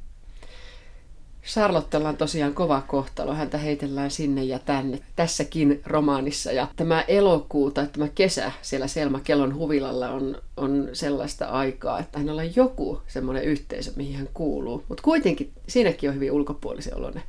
Charlottella 1.46 2.08
on 2.08 2.16
tosiaan 2.16 2.54
kova 2.54 2.80
kohtalo. 2.80 3.34
Häntä 3.34 3.58
heitellään 3.58 4.10
sinne 4.10 4.44
ja 4.44 4.58
tänne 4.58 4.98
tässäkin 5.16 5.80
romaanissa. 5.86 6.52
Ja 6.52 6.68
tämä 6.76 7.00
elokuu 7.00 7.70
tai 7.70 7.86
tämä 7.86 8.08
kesä 8.08 8.52
siellä 8.62 8.86
Selma 8.86 9.20
Kellon 9.20 9.54
huvilalla 9.54 10.08
on, 10.10 10.36
on 10.56 10.88
sellaista 10.92 11.46
aikaa, 11.46 11.98
että 11.98 12.18
hänellä 12.18 12.42
on 12.42 12.56
joku 12.56 13.02
semmoinen 13.06 13.44
yhteisö, 13.44 13.92
mihin 13.96 14.16
hän 14.16 14.28
kuuluu. 14.34 14.84
Mutta 14.88 15.02
kuitenkin 15.02 15.52
siinäkin 15.68 16.08
on 16.10 16.14
hyvin 16.14 16.32
ulkopuolisen 16.32 16.96
oloinen. 16.96 17.22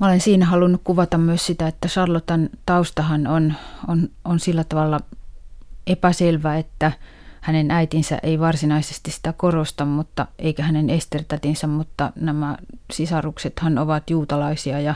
Mä 0.00 0.06
olen 0.06 0.20
siinä 0.20 0.46
halunnut 0.46 0.80
kuvata 0.84 1.18
myös 1.18 1.46
sitä, 1.46 1.68
että 1.68 1.88
Charlotan 1.88 2.50
taustahan 2.66 3.26
on, 3.26 3.54
on, 3.88 4.08
on 4.24 4.40
sillä 4.40 4.64
tavalla 4.64 5.00
epäselvä, 5.86 6.58
että– 6.58 6.92
hänen 7.40 7.70
äitinsä 7.70 8.18
ei 8.22 8.40
varsinaisesti 8.40 9.10
sitä 9.10 9.32
korosta, 9.32 9.84
mutta 9.84 10.26
eikä 10.38 10.62
hänen 10.62 10.90
estertätinsä, 10.90 11.66
mutta 11.66 12.12
nämä 12.16 12.56
sisaruksethan 12.92 13.78
ovat 13.78 14.10
juutalaisia 14.10 14.80
ja, 14.80 14.94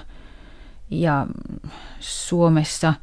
ja 0.91 1.27
Suomessa 2.01 2.95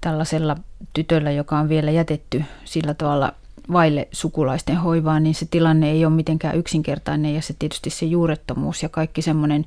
tällaisella 0.00 0.56
tytöllä, 0.92 1.30
joka 1.30 1.58
on 1.58 1.68
vielä 1.68 1.90
jätetty 1.90 2.44
sillä 2.64 2.94
tavalla 2.94 3.32
vaille 3.72 4.08
sukulaisten 4.12 4.76
hoivaa, 4.76 5.20
niin 5.20 5.34
se 5.34 5.46
tilanne 5.50 5.90
ei 5.90 6.04
ole 6.04 6.14
mitenkään 6.14 6.56
yksinkertainen 6.56 7.34
ja 7.34 7.42
se 7.42 7.54
tietysti 7.58 7.90
se 7.90 8.06
juurettomuus 8.06 8.82
ja 8.82 8.88
kaikki 8.88 9.22
semmoinen 9.22 9.66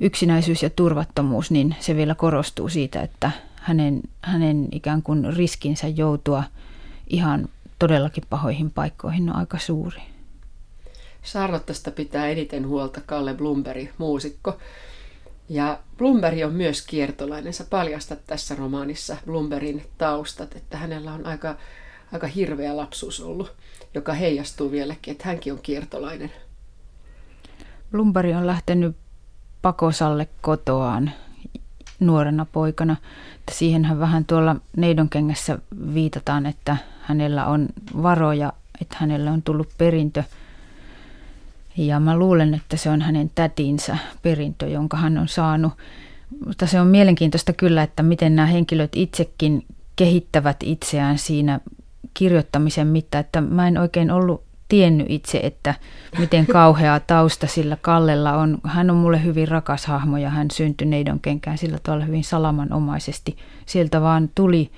yksinäisyys 0.00 0.62
ja 0.62 0.70
turvattomuus, 0.70 1.50
niin 1.50 1.76
se 1.80 1.96
vielä 1.96 2.14
korostuu 2.14 2.68
siitä, 2.68 3.02
että 3.02 3.30
hänen, 3.56 4.00
hänen 4.22 4.68
ikään 4.72 5.02
kuin 5.02 5.36
riskinsä 5.36 5.88
joutua 5.88 6.44
ihan 7.06 7.48
todellakin 7.88 8.24
pahoihin 8.30 8.70
paikkoihin 8.70 9.30
on 9.30 9.36
aika 9.36 9.58
suuri. 9.58 10.00
Charlottesta 11.24 11.90
pitää 11.90 12.26
eniten 12.28 12.68
huolta 12.68 13.00
Kalle 13.06 13.34
Blumberg, 13.34 13.88
muusikko. 13.98 14.58
Ja 15.48 15.78
Blumberg 15.98 16.38
on 16.44 16.52
myös 16.52 16.86
kiertolainen. 16.86 17.52
Sä 17.52 17.64
paljastat 17.70 18.18
tässä 18.26 18.54
romaanissa 18.54 19.16
Blumbergin 19.24 19.86
taustat, 19.98 20.56
että 20.56 20.78
hänellä 20.78 21.12
on 21.12 21.26
aika, 21.26 21.56
aika 22.12 22.26
hirveä 22.26 22.76
lapsuus 22.76 23.20
ollut, 23.20 23.52
joka 23.94 24.12
heijastuu 24.12 24.70
vieläkin, 24.70 25.12
että 25.12 25.28
hänkin 25.28 25.52
on 25.52 25.58
kiertolainen. 25.62 26.32
Blumberg 27.90 28.36
on 28.36 28.46
lähtenyt 28.46 28.96
pakosalle 29.62 30.28
kotoaan 30.40 31.12
nuorena 32.00 32.46
poikana. 32.52 32.96
Että 33.36 33.52
siihenhän 33.52 33.98
vähän 33.98 34.24
tuolla 34.24 34.56
neidonkengässä 34.76 35.58
viitataan, 35.94 36.46
että 36.46 36.76
hänellä 37.00 37.46
on 37.46 37.68
varoja, 38.02 38.52
että 38.80 38.96
hänellä 38.98 39.32
on 39.32 39.42
tullut 39.42 39.68
perintö. 39.78 40.22
Ja 41.76 42.00
mä 42.00 42.16
luulen, 42.16 42.54
että 42.54 42.76
se 42.76 42.90
on 42.90 43.02
hänen 43.02 43.30
tätinsä 43.34 43.98
perintö, 44.22 44.68
jonka 44.68 44.96
hän 44.96 45.18
on 45.18 45.28
saanut. 45.28 45.72
Mutta 46.46 46.66
se 46.66 46.80
on 46.80 46.86
mielenkiintoista 46.86 47.52
kyllä, 47.52 47.82
että 47.82 48.02
miten 48.02 48.36
nämä 48.36 48.46
henkilöt 48.46 48.92
itsekin 48.96 49.64
kehittävät 49.96 50.56
itseään 50.62 51.18
siinä 51.18 51.60
kirjoittamisen 52.14 52.86
mittaan, 52.86 53.20
että 53.20 53.40
mä 53.40 53.68
en 53.68 53.78
oikein 53.78 54.10
ollut 54.10 54.43
tiennyt 54.68 55.06
itse, 55.10 55.40
että 55.42 55.74
miten 56.18 56.46
kauhea 56.46 57.00
tausta 57.00 57.46
sillä 57.46 57.76
Kallella 57.80 58.32
on. 58.32 58.58
Hän 58.64 58.90
on 58.90 58.96
mulle 58.96 59.24
hyvin 59.24 59.48
rakas 59.48 59.86
hahmo 59.86 60.16
ja 60.16 60.30
hän 60.30 60.50
syntyi 60.50 60.86
neidon 60.86 61.20
kenkään 61.20 61.58
sillä 61.58 61.78
tavalla 61.82 62.04
hyvin 62.04 62.24
salamanomaisesti. 62.24 63.36
Sieltä 63.66 64.00
vaan 64.00 64.30
tuli 64.34 64.70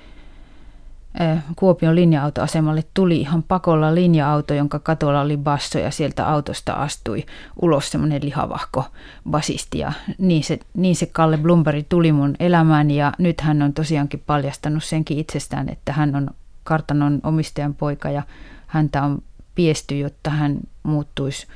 Kuopion 1.56 1.94
linja-autoasemalle 1.94 2.84
tuli 2.94 3.20
ihan 3.20 3.42
pakolla 3.42 3.94
linja-auto, 3.94 4.54
jonka 4.54 4.78
katolla 4.78 5.20
oli 5.20 5.36
basso 5.36 5.78
ja 5.78 5.90
sieltä 5.90 6.28
autosta 6.28 6.72
astui 6.72 7.24
ulos 7.62 7.90
semmoinen 7.90 8.24
lihavahko 8.24 8.84
basisti. 9.30 9.78
Ja 9.78 9.92
niin 10.18 10.44
se, 10.44 10.58
niin 10.74 10.96
se 10.96 11.06
Kalle 11.06 11.36
Blumberg 11.38 11.86
tuli 11.88 12.12
mun 12.12 12.34
elämään 12.40 12.90
ja 12.90 13.12
nyt 13.18 13.40
hän 13.40 13.62
on 13.62 13.72
tosiaankin 13.72 14.22
paljastanut 14.26 14.84
senkin 14.84 15.18
itsestään, 15.18 15.68
että 15.68 15.92
hän 15.92 16.16
on 16.16 16.30
kartanon 16.64 17.20
omistajan 17.22 17.74
poika 17.74 18.10
ja 18.10 18.22
häntä 18.66 19.02
on 19.02 19.22
piesty, 19.56 19.98
jotta 19.98 20.30
hän 20.30 20.58
muuttuisi 20.82 21.46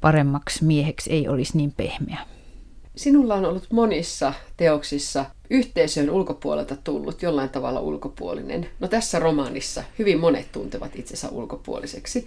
paremmaksi 0.00 0.64
mieheksi, 0.64 1.12
ei 1.12 1.28
olisi 1.28 1.56
niin 1.56 1.72
pehmeä. 1.76 2.18
Sinulla 2.96 3.34
on 3.34 3.44
ollut 3.44 3.66
monissa 3.72 4.34
teoksissa 4.56 5.24
yhteisön 5.50 6.10
ulkopuolelta 6.10 6.76
tullut 6.76 7.22
jollain 7.22 7.48
tavalla 7.48 7.80
ulkopuolinen. 7.80 8.66
No 8.80 8.88
tässä 8.88 9.18
romaanissa 9.18 9.84
hyvin 9.98 10.20
monet 10.20 10.52
tuntevat 10.52 10.96
itsensä 10.96 11.28
ulkopuoliseksi. 11.28 12.26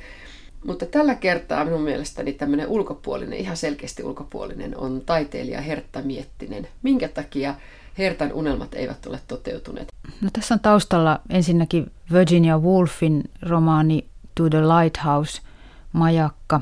Mutta 0.65 0.85
tällä 0.85 1.15
kertaa 1.15 1.65
minun 1.65 1.81
mielestäni 1.81 2.33
tämmöinen 2.33 2.67
ulkopuolinen, 2.67 3.39
ihan 3.39 3.57
selkeästi 3.57 4.03
ulkopuolinen, 4.03 4.77
on 4.77 5.01
taiteilija 5.05 5.61
Hertta 5.61 6.01
Miettinen. 6.01 6.67
Minkä 6.83 7.07
takia 7.07 7.55
Hertan 7.97 8.33
unelmat 8.33 8.73
eivät 8.73 9.05
ole 9.05 9.19
toteutuneet? 9.27 9.87
No 10.21 10.29
tässä 10.33 10.53
on 10.53 10.59
taustalla 10.59 11.21
ensinnäkin 11.29 11.91
Virginia 12.13 12.57
Woolfin 12.57 13.23
romaani 13.41 14.05
To 14.35 14.49
the 14.49 14.61
Lighthouse, 14.61 15.41
majakka, 15.93 16.61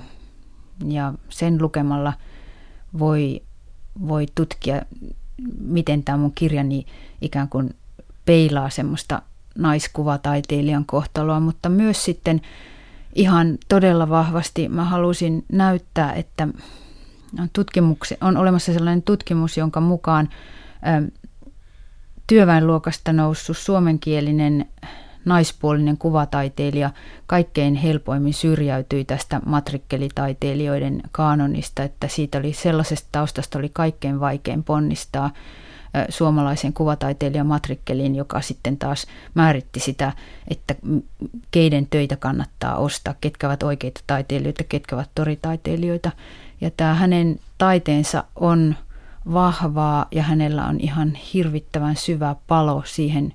ja 0.88 1.14
sen 1.30 1.62
lukemalla 1.62 2.14
voi, 3.00 3.42
voi 4.08 4.26
tutkia, 4.36 4.82
miten 5.60 6.04
tämä 6.04 6.18
mun 6.18 6.34
kirjani 6.36 6.86
ikään 7.22 7.50
kuin 7.50 7.76
peilaa 8.26 8.70
semmoista 8.70 9.22
naiskuvataiteilijan 9.56 10.86
kohtaloa, 10.86 11.40
mutta 11.40 11.70
myös 11.70 12.06
sitten 12.06 12.42
ihan 13.16 13.58
todella 13.70 14.10
vahvasti 14.10 14.70
mä 14.70 14.86
halusin 14.86 15.46
näyttää, 15.52 16.14
että 16.14 16.48
on, 17.40 17.50
on 18.22 18.38
olemassa 18.38 18.74
sellainen 18.74 19.04
tutkimus, 19.04 19.58
jonka 19.58 19.82
mukaan 19.82 20.30
ö, 21.06 21.12
työväenluokasta 22.28 23.14
noussut 23.14 23.58
suomenkielinen 23.58 24.66
naispuolinen 25.26 25.98
kuvataiteilija 25.98 26.90
kaikkein 27.28 27.76
helpoimmin 27.76 28.34
syrjäytyi 28.34 29.06
tästä 29.06 29.42
matrikkelitaiteilijoiden 29.46 31.02
kaanonista, 31.12 31.84
että 31.84 32.08
siitä 32.08 32.38
oli 32.38 32.54
sellaisesta 32.54 33.10
taustasta 33.12 33.60
oli 33.60 33.70
kaikkein 33.74 34.20
vaikein 34.20 34.64
ponnistaa 34.64 35.30
suomalaisen 36.10 36.74
kuvataiteilijan 36.74 37.48
matrikkeliin, 37.48 38.16
joka 38.16 38.42
sitten 38.42 38.78
taas 38.78 39.08
määritti 39.34 39.80
sitä, 39.80 40.14
että 40.48 40.76
keiden 41.52 41.88
töitä 41.90 42.16
kannattaa 42.16 42.78
ostaa, 42.78 43.16
ketkä 43.22 43.48
ovat 43.48 43.64
oikeita 43.64 44.02
taiteilijoita, 44.08 44.64
ketkä 44.64 44.96
ovat 44.96 45.10
toritaiteilijoita. 45.16 46.12
Ja 46.62 46.72
tämä 46.78 46.94
hänen 46.94 47.40
taiteensa 47.58 48.24
on 48.36 48.76
vahvaa 49.34 50.08
ja 50.12 50.24
hänellä 50.24 50.66
on 50.66 50.80
ihan 50.80 51.16
hirvittävän 51.34 51.96
syvä 51.96 52.36
palo 52.48 52.84
siihen 52.86 53.34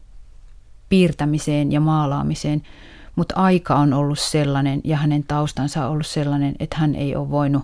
piirtämiseen 0.95 1.73
ja 1.73 1.81
maalaamiseen, 1.81 2.63
mutta 3.17 3.35
aika 3.35 3.75
on 3.75 3.93
ollut 3.93 4.19
sellainen 4.19 4.81
ja 4.85 4.97
hänen 4.97 5.25
taustansa 5.25 5.85
on 5.85 5.93
ollut 5.93 6.07
sellainen, 6.07 6.55
että 6.59 6.77
hän 6.79 6.95
ei 6.95 7.17
ole 7.17 7.31
voinut 7.31 7.63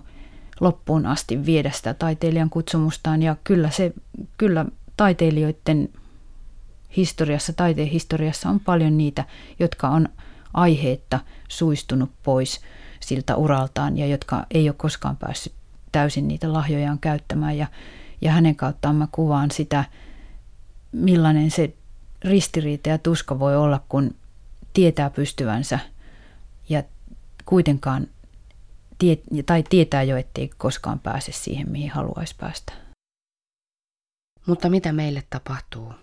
loppuun 0.59 1.05
asti 1.05 1.45
viedä 1.45 1.71
sitä 1.71 1.93
taiteilijan 1.93 2.49
kutsumustaan. 2.49 3.21
Ja 3.21 3.35
kyllä 3.43 3.69
se, 3.69 3.93
kyllä 4.37 4.65
taiteilijoiden 4.97 5.89
historiassa, 6.97 7.53
taiteen 7.53 7.87
historiassa 7.87 8.49
on 8.49 8.59
paljon 8.59 8.97
niitä, 8.97 9.25
jotka 9.59 9.89
on 9.89 10.09
aiheetta 10.53 11.19
suistunut 11.47 12.09
pois 12.23 12.61
siltä 12.99 13.35
uraltaan 13.35 13.97
ja 13.97 14.07
jotka 14.07 14.45
ei 14.51 14.69
ole 14.69 14.75
koskaan 14.77 15.17
päässyt 15.17 15.53
täysin 15.91 16.27
niitä 16.27 16.53
lahjojaan 16.53 16.99
käyttämään. 16.99 17.57
Ja, 17.57 17.67
ja 18.21 18.31
hänen 18.31 18.55
kauttaan 18.55 18.95
mä 18.95 19.07
kuvaan 19.11 19.51
sitä, 19.51 19.83
millainen 20.91 21.51
se 21.51 21.73
ristiriita 22.23 22.89
ja 22.89 22.97
tuska 22.97 23.39
voi 23.39 23.55
olla, 23.55 23.83
kun 23.89 24.15
tietää 24.73 25.09
pystyvänsä 25.09 25.79
ja 26.69 26.83
kuitenkaan 27.45 28.07
tie, 28.97 29.17
tai 29.45 29.63
tietää 29.69 30.03
jo, 30.03 30.17
ettei 30.17 30.49
koskaan 30.57 30.99
pääse 30.99 31.31
siihen, 31.31 31.71
mihin 31.71 31.91
haluaisi 31.91 32.35
päästä. 32.39 32.73
Mutta 34.45 34.69
mitä 34.69 34.93
meille 34.93 35.23
tapahtuu? 35.29 35.93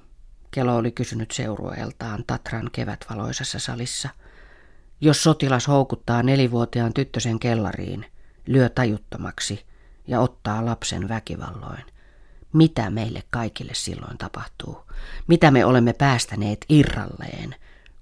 Kelo 0.50 0.76
oli 0.76 0.90
kysynyt 0.90 1.31
seurueeltaan 1.31 2.24
Tatran 2.26 2.70
kevätvaloisessa 2.72 3.59
salissa. 3.59 4.09
Jos 5.00 5.22
sotilas 5.22 5.68
houkuttaa 5.68 6.22
nelivuotiaan 6.22 6.94
tyttösen 6.94 7.38
kellariin, 7.38 8.07
lyö 8.46 8.68
tajuttomaksi 8.68 9.66
ja 10.07 10.20
ottaa 10.20 10.64
lapsen 10.64 11.09
väkivalloin, 11.09 11.85
mitä 12.53 12.91
meille 12.91 13.23
kaikille 13.31 13.75
silloin 13.75 14.19
tapahtuu, 14.19 14.83
mitä 15.27 15.51
me 15.51 15.65
olemme 15.65 15.93
päästäneet 15.93 16.65
irralleen, 16.69 17.55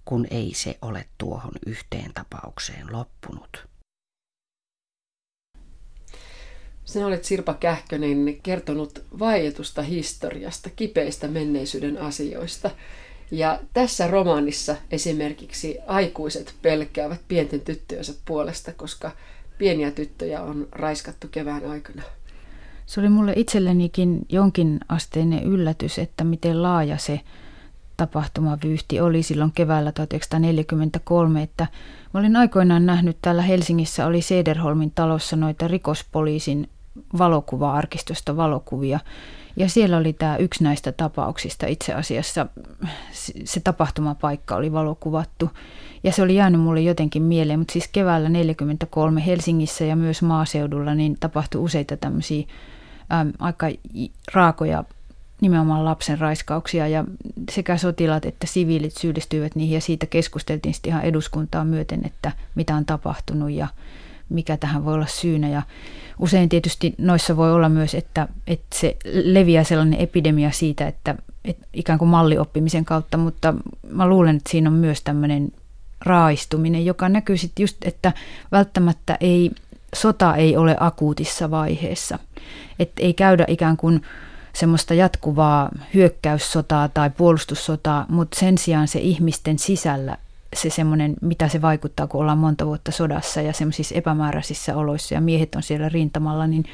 kun 0.05 0.27
ei 0.31 0.53
se 0.55 0.79
ole 0.83 1.07
tuohon 1.19 1.53
yhteen 1.67 2.13
tapaukseen 2.15 2.93
loppunut. 2.93 3.67
Sinä 6.85 7.07
olet 7.07 7.25
Sirpa 7.25 7.55
Kähkönen 7.55 8.41
kertonut 8.43 9.05
vaietusta 9.19 9.83
historiasta, 9.83 10.71
kipeistä 10.77 11.29
menneisyyden 11.29 11.99
asioista. 11.99 12.71
Ja 13.31 13.61
tässä 13.73 14.07
romaanissa 14.09 14.77
esimerkiksi 14.91 15.79
aikuiset 15.87 16.55
pelkäävät 16.63 17.21
pienten 17.29 17.61
tyttöjensä 17.61 18.15
puolesta, 18.25 18.73
koska 18.73 19.11
pieniä 19.59 19.91
tyttöjä 19.91 20.43
on 20.43 20.69
raiskattu 20.73 21.29
kevään 21.29 21.71
aikana. 21.71 22.03
Se 22.87 23.01
oli 23.01 23.09
mulle 23.09 23.33
itsellenikin 23.37 24.27
jonkin 24.29 24.81
asteinen 24.89 25.43
yllätys, 25.43 25.99
että 25.99 26.25
miten 26.25 26.63
laaja 26.63 26.99
se 26.99 27.21
tapahtumavyyhti 27.97 29.01
oli 29.01 29.23
silloin 29.23 29.53
keväällä 29.53 29.93
1943, 29.93 31.43
että 31.43 31.67
mä 32.15 32.21
olin 32.21 32.37
aikoinaan 32.37 32.87
nähnyt 32.87 33.17
täällä 33.23 33.43
Helsingissä 33.43 34.07
oli 34.07 34.23
Sederholmin 34.23 34.93
talossa 34.95 35.37
noita 35.37 35.69
rikospoliisin 35.69 36.69
valokuva-arkistosta 37.19 38.37
valokuvia. 38.37 39.01
Ja 39.57 39.69
siellä 39.69 39.97
oli 39.97 40.13
tämä 40.13 40.37
yksi 40.37 40.65
näistä 40.65 40.93
tapauksista 40.93 41.67
itse 41.67 41.95
asiassa, 41.95 42.47
se 43.45 43.61
tapahtumapaikka 43.61 44.57
oli 44.57 44.73
valokuvattu. 44.73 45.51
Ja 46.05 46.13
se 46.13 46.23
oli 46.23 46.35
jäänyt 46.35 46.61
mulle 46.61 46.81
jotenkin 46.81 47.23
mieleen, 47.23 47.59
mutta 47.59 47.73
siis 47.73 47.89
keväällä 47.89 48.29
1943 48.29 49.27
Helsingissä 49.27 49.85
ja 49.85 49.97
myös 49.97 50.23
maaseudulla 50.23 50.95
niin 50.95 51.17
tapahtui 51.21 51.61
useita 51.61 51.97
tämmöisiä 51.97 52.47
äm, 53.13 53.33
aika 53.39 53.67
raakoja 54.35 54.85
nimenomaan 55.41 55.85
lapsen 55.85 56.19
raiskauksia 56.19 56.89
ja 56.89 57.05
sekä 57.51 57.77
sotilaat 57.77 58.25
että 58.25 58.47
siviilit 58.47 58.97
syyllistyivät 58.97 59.55
niihin 59.55 59.75
ja 59.75 59.81
siitä 59.81 60.07
keskusteltiin 60.07 60.75
sitten 60.75 60.91
ihan 60.91 61.05
eduskuntaa 61.05 61.65
myöten, 61.65 62.01
että 62.05 62.33
mitä 62.55 62.77
on 62.77 62.85
tapahtunut 62.85 63.51
ja 63.51 63.69
mikä 64.29 64.57
tähän 64.57 64.85
voi 64.85 64.95
olla 64.95 65.07
syynä. 65.07 65.49
Ja 65.49 65.63
usein 66.19 66.49
tietysti 66.49 66.95
noissa 66.99 67.37
voi 67.37 67.53
olla 67.53 67.69
myös, 67.69 67.95
että, 67.95 68.29
että 68.47 68.79
se 68.79 68.97
leviää 69.25 69.65
sellainen 69.65 70.01
epidemia 70.01 70.51
siitä, 70.51 70.87
että, 70.87 71.15
että 71.45 71.67
ikään 71.73 71.99
kuin 71.99 72.09
mallioppimisen 72.09 72.85
kautta, 72.85 73.17
mutta 73.17 73.55
mä 73.91 74.09
luulen, 74.09 74.37
että 74.37 74.51
siinä 74.51 74.71
on 74.71 74.77
myös 74.77 75.03
tämmöinen 75.03 75.53
raaistuminen, 76.01 76.85
joka 76.85 77.09
näkyy 77.09 77.37
sitten 77.37 77.63
just, 77.63 77.77
että 77.85 78.13
välttämättä 78.53 79.17
ei, 79.21 79.51
sota 79.97 80.37
ei 80.37 80.57
ole 80.57 80.77
akuutissa 80.81 81.51
vaiheessa. 81.51 82.19
Että 82.79 83.03
ei 83.03 83.15
käydä 83.15 83.45
ikään 83.49 83.77
kuin 83.77 84.03
semmoista 84.53 84.95
jatkuvaa 84.95 85.69
hyökkäyssotaa 85.95 86.89
tai 86.89 87.11
puolustussotaa, 87.11 88.07
mutta 88.09 88.41
sen 88.41 88.59
sijaan 88.59 88.89
se 88.89 88.99
ihmisten 88.99 89.59
sisällä 89.59 90.17
se 90.57 90.71
semmoinen, 90.71 91.15
mitä 91.23 91.49
se 91.49 91.63
vaikuttaa, 91.63 92.07
kun 92.07 92.21
ollaan 92.21 92.39
monta 92.39 92.67
vuotta 92.67 92.93
sodassa 92.93 93.41
ja 93.43 93.53
semmoisissa 93.53 93.95
epämääräisissä 93.95 94.77
oloissa 94.77 95.15
ja 95.15 95.21
miehet 95.21 95.55
on 95.55 95.63
siellä 95.63 95.89
rintamalla, 95.89 96.47
niin 96.47 96.65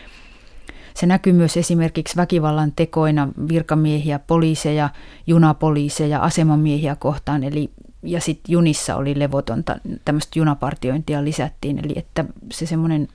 se 0.95 1.07
näkyy 1.07 1.33
myös 1.33 1.57
esimerkiksi 1.57 2.17
väkivallan 2.17 2.73
tekoina 2.77 3.29
virkamiehiä, 3.49 4.19
poliiseja, 4.19 4.91
junapoliiseja, 5.27 6.19
asemamiehiä 6.19 6.97
kohtaan. 6.97 7.45
Eli, 7.45 7.71
ja 8.03 8.21
sitten 8.21 8.53
junissa 8.53 8.97
oli 8.97 9.19
levotonta, 9.19 9.77
tämmöistä 10.05 10.39
junapartiointia 10.39 11.25
lisättiin. 11.25 11.79
Eli 11.85 11.93
että 11.97 12.25
se 12.53 12.67
semmoinen 12.67 13.09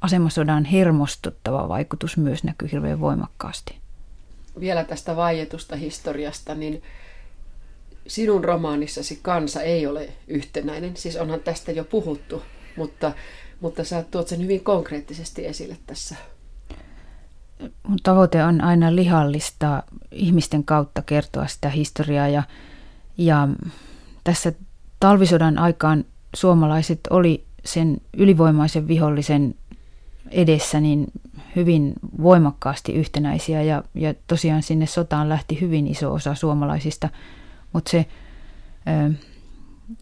asemasodan 0.00 0.64
hermostuttava 0.64 1.68
vaikutus 1.68 2.16
myös 2.16 2.44
näkyy 2.44 2.68
hirveän 2.72 3.00
voimakkaasti. 3.00 3.76
Vielä 4.60 4.84
tästä 4.84 5.16
vaietusta 5.16 5.76
historiasta, 5.76 6.54
niin 6.54 6.82
sinun 8.06 8.44
romaanissasi 8.44 9.18
kansa 9.22 9.62
ei 9.62 9.86
ole 9.86 10.08
yhtenäinen. 10.28 10.96
Siis 10.96 11.16
onhan 11.16 11.40
tästä 11.40 11.72
jo 11.72 11.84
puhuttu, 11.84 12.42
mutta, 12.76 13.12
mutta 13.60 13.84
sä 13.84 14.04
tuot 14.10 14.28
sen 14.28 14.42
hyvin 14.42 14.64
konkreettisesti 14.64 15.46
esille 15.46 15.76
tässä. 15.86 16.16
Mun 17.82 17.98
tavoite 18.02 18.44
on 18.44 18.60
aina 18.60 18.96
lihallista 18.96 19.82
ihmisten 20.10 20.64
kautta 20.64 21.02
kertoa 21.02 21.46
sitä 21.46 21.68
historiaa 21.68 22.28
ja, 22.28 22.42
ja 23.18 23.48
tässä 24.24 24.52
talvisodan 25.00 25.58
aikaan 25.58 26.04
suomalaiset 26.36 27.00
oli 27.10 27.44
sen 27.64 28.00
ylivoimaisen 28.16 28.88
vihollisen 28.88 29.54
edessä 30.30 30.80
niin 30.80 31.06
hyvin 31.56 31.92
voimakkaasti 32.22 32.92
yhtenäisiä 32.92 33.62
ja, 33.62 33.82
ja 33.94 34.14
tosiaan 34.26 34.62
sinne 34.62 34.86
sotaan 34.86 35.28
lähti 35.28 35.60
hyvin 35.60 35.86
iso 35.86 36.12
osa 36.12 36.34
suomalaisista– 36.34 37.08
mutta 37.74 37.90
se 37.90 38.06
ö, 39.08 39.12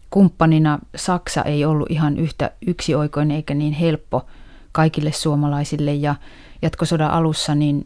kumppanina 0.09 0.79
Saksa 0.95 1.41
ei 1.41 1.65
ollut 1.65 1.91
ihan 1.91 2.17
yhtä 2.17 2.51
yksioikoinen 2.67 3.35
eikä 3.35 3.53
niin 3.53 3.73
helppo 3.73 4.25
kaikille 4.71 5.11
suomalaisille. 5.11 5.93
Ja 5.93 6.15
jatkosodan 6.61 7.11
alussa 7.11 7.55
niin 7.55 7.85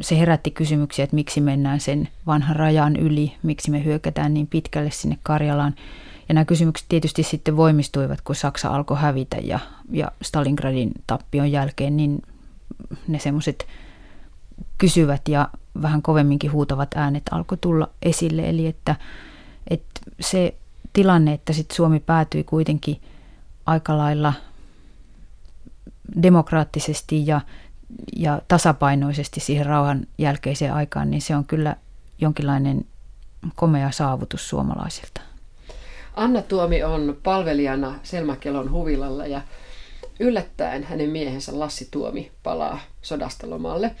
se 0.00 0.18
herätti 0.18 0.50
kysymyksiä, 0.50 1.02
että 1.02 1.14
miksi 1.14 1.40
mennään 1.40 1.80
sen 1.80 2.08
vanhan 2.26 2.56
rajan 2.56 2.96
yli, 2.96 3.32
miksi 3.42 3.70
me 3.70 3.84
hyökätään 3.84 4.34
niin 4.34 4.46
pitkälle 4.46 4.90
sinne 4.90 5.18
Karjalaan. 5.22 5.74
Ja 6.28 6.34
nämä 6.34 6.44
kysymykset 6.44 6.86
tietysti 6.88 7.22
sitten 7.22 7.56
voimistuivat, 7.56 8.20
kun 8.20 8.34
Saksa 8.34 8.68
alkoi 8.68 8.98
hävitä 8.98 9.36
ja, 9.36 9.58
ja 9.90 10.12
Stalingradin 10.22 10.92
tappion 11.06 11.52
jälkeen, 11.52 11.96
niin 11.96 12.22
ne 13.08 13.18
semmoiset 13.18 13.66
kysyvät 14.78 15.28
ja 15.28 15.48
vähän 15.82 16.02
kovemminkin 16.02 16.52
huutavat 16.52 16.88
äänet 16.94 17.22
alkoi 17.30 17.58
tulla 17.60 17.88
esille. 18.02 18.48
Eli 18.48 18.66
että, 18.66 18.96
että 19.70 20.00
se 20.20 20.54
tilanne, 20.92 21.32
että 21.32 21.52
sit 21.52 21.70
Suomi 21.70 22.00
päätyi 22.00 22.44
kuitenkin 22.44 23.00
aika 23.66 23.98
lailla 23.98 24.32
demokraattisesti 26.22 27.26
ja, 27.26 27.40
ja 28.16 28.42
tasapainoisesti 28.48 29.40
siihen 29.40 29.66
rauhan 29.66 30.06
jälkeiseen 30.18 30.74
aikaan, 30.74 31.10
niin 31.10 31.22
se 31.22 31.36
on 31.36 31.44
kyllä 31.44 31.76
jonkinlainen 32.20 32.84
komea 33.54 33.90
saavutus 33.90 34.48
suomalaisilta. 34.48 35.20
Anna 36.14 36.42
Tuomi 36.42 36.82
on 36.82 37.16
palvelijana 37.22 37.98
Selmäkelon 38.02 38.70
huvilalla 38.70 39.26
ja 39.26 39.40
yllättäen 40.20 40.84
hänen 40.84 41.10
miehensä 41.10 41.58
Lassi 41.58 41.88
Tuomi 41.90 42.32
palaa 42.42 42.80
sodasta 43.02 43.50
lomalle. 43.50 43.94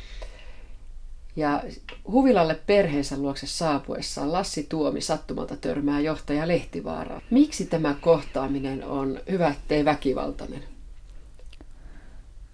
Ja 1.36 1.62
Huvilalle 2.10 2.54
perheensä 2.66 3.18
luokse 3.18 3.46
saapuessaan 3.46 4.32
Lassi 4.32 4.66
Tuomi 4.68 5.00
sattumalta 5.00 5.56
törmää 5.56 6.00
johtaja 6.00 6.48
Lehtivaaraa. 6.48 7.20
Miksi 7.30 7.66
tämä 7.66 7.94
kohtaaminen 8.00 8.84
on 8.84 9.20
hyvä, 9.30 9.48
ettei 9.48 9.84
väkivaltainen? 9.84 10.64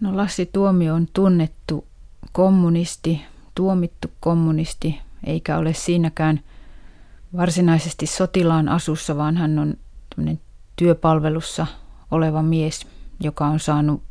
No 0.00 0.16
Lassi 0.16 0.46
Tuomi 0.46 0.90
on 0.90 1.06
tunnettu 1.12 1.86
kommunisti, 2.32 3.22
tuomittu 3.54 4.08
kommunisti, 4.20 5.00
eikä 5.24 5.58
ole 5.58 5.74
siinäkään 5.74 6.40
varsinaisesti 7.36 8.06
sotilaan 8.06 8.68
asussa, 8.68 9.16
vaan 9.16 9.36
hän 9.36 9.58
on 9.58 9.74
työpalvelussa 10.76 11.66
oleva 12.10 12.42
mies, 12.42 12.86
joka 13.20 13.46
on 13.46 13.60
saanut 13.60 14.02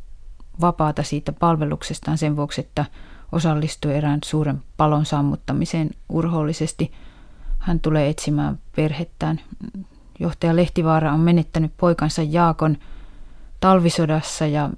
vapaata 0.62 1.04
siitä 1.04 1.32
palveluksestaan 1.32 2.18
sen 2.18 2.36
vuoksi, 2.36 2.62
että 2.62 2.86
osallistui 3.32 3.94
erään 3.94 4.20
suuren 4.26 4.64
palon 4.78 5.06
sammuttamiseen 5.06 5.90
urhoollisesti. 6.10 6.92
Hän 7.60 7.80
tulee 7.80 8.10
etsimään 8.10 8.60
perhettään. 8.76 9.42
Johtaja 10.20 10.56
Lehtivaara 10.56 11.14
on 11.14 11.20
menettänyt 11.20 11.72
poikansa 11.78 12.24
Jaakon 12.24 12.78
talvisodassa 13.60 14.46
ja 14.46 14.70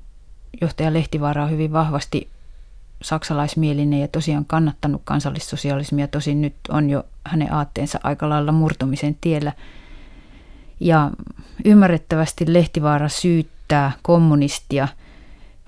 johtaja 0.62 0.94
Lehtivaara 0.94 1.44
on 1.44 1.52
hyvin 1.52 1.74
vahvasti 1.74 2.30
saksalaismielinen 3.02 4.00
ja 4.00 4.08
tosiaan 4.08 4.46
kannattanut 4.46 5.02
kansallissosialismia. 5.06 6.08
Tosin 6.08 6.42
nyt 6.42 6.56
on 6.70 6.90
jo 6.90 7.04
hänen 7.24 7.54
aatteensa 7.54 8.00
aika 8.04 8.30
lailla 8.30 8.52
murtumisen 8.52 9.18
tiellä. 9.22 9.52
Ja 10.80 11.12
ymmärrettävästi 11.66 12.54
Lehtivaara 12.54 13.10
syyttää 13.10 13.92
kommunistia– 14.02 14.88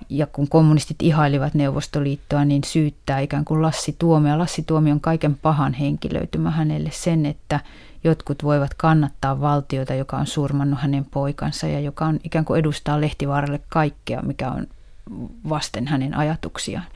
ja 0.08 0.26
kun 0.26 0.48
kommunistit 0.48 1.02
ihailivat 1.02 1.54
Neuvostoliittoa, 1.54 2.44
niin 2.44 2.64
syyttää 2.64 3.20
ikään 3.20 3.44
kuin 3.44 3.62
Lassi 3.62 3.96
Tuomio. 3.98 4.38
Lassi 4.38 4.62
Tuomio 4.62 4.94
on 4.94 5.00
kaiken 5.00 5.34
pahan 5.34 5.72
henkilöitymä 5.72 6.50
hänelle 6.50 6.90
sen, 6.92 7.26
että 7.26 7.60
jotkut 8.04 8.42
voivat 8.44 8.74
kannattaa 8.74 9.40
valtiota, 9.40 9.94
joka 9.94 10.16
on 10.16 10.26
surmannut 10.26 10.80
hänen 10.80 11.04
poikansa 11.04 11.66
ja 11.66 11.80
joka 11.80 12.06
on 12.06 12.20
ikään 12.24 12.44
kuin 12.44 12.60
edustaa 12.60 13.00
Lehtivaaralle 13.00 13.60
kaikkea, 13.68 14.22
mikä 14.22 14.50
on 14.50 14.66
vasten 15.48 15.86
hänen 15.86 16.16
ajatuksiaan. 16.16 16.86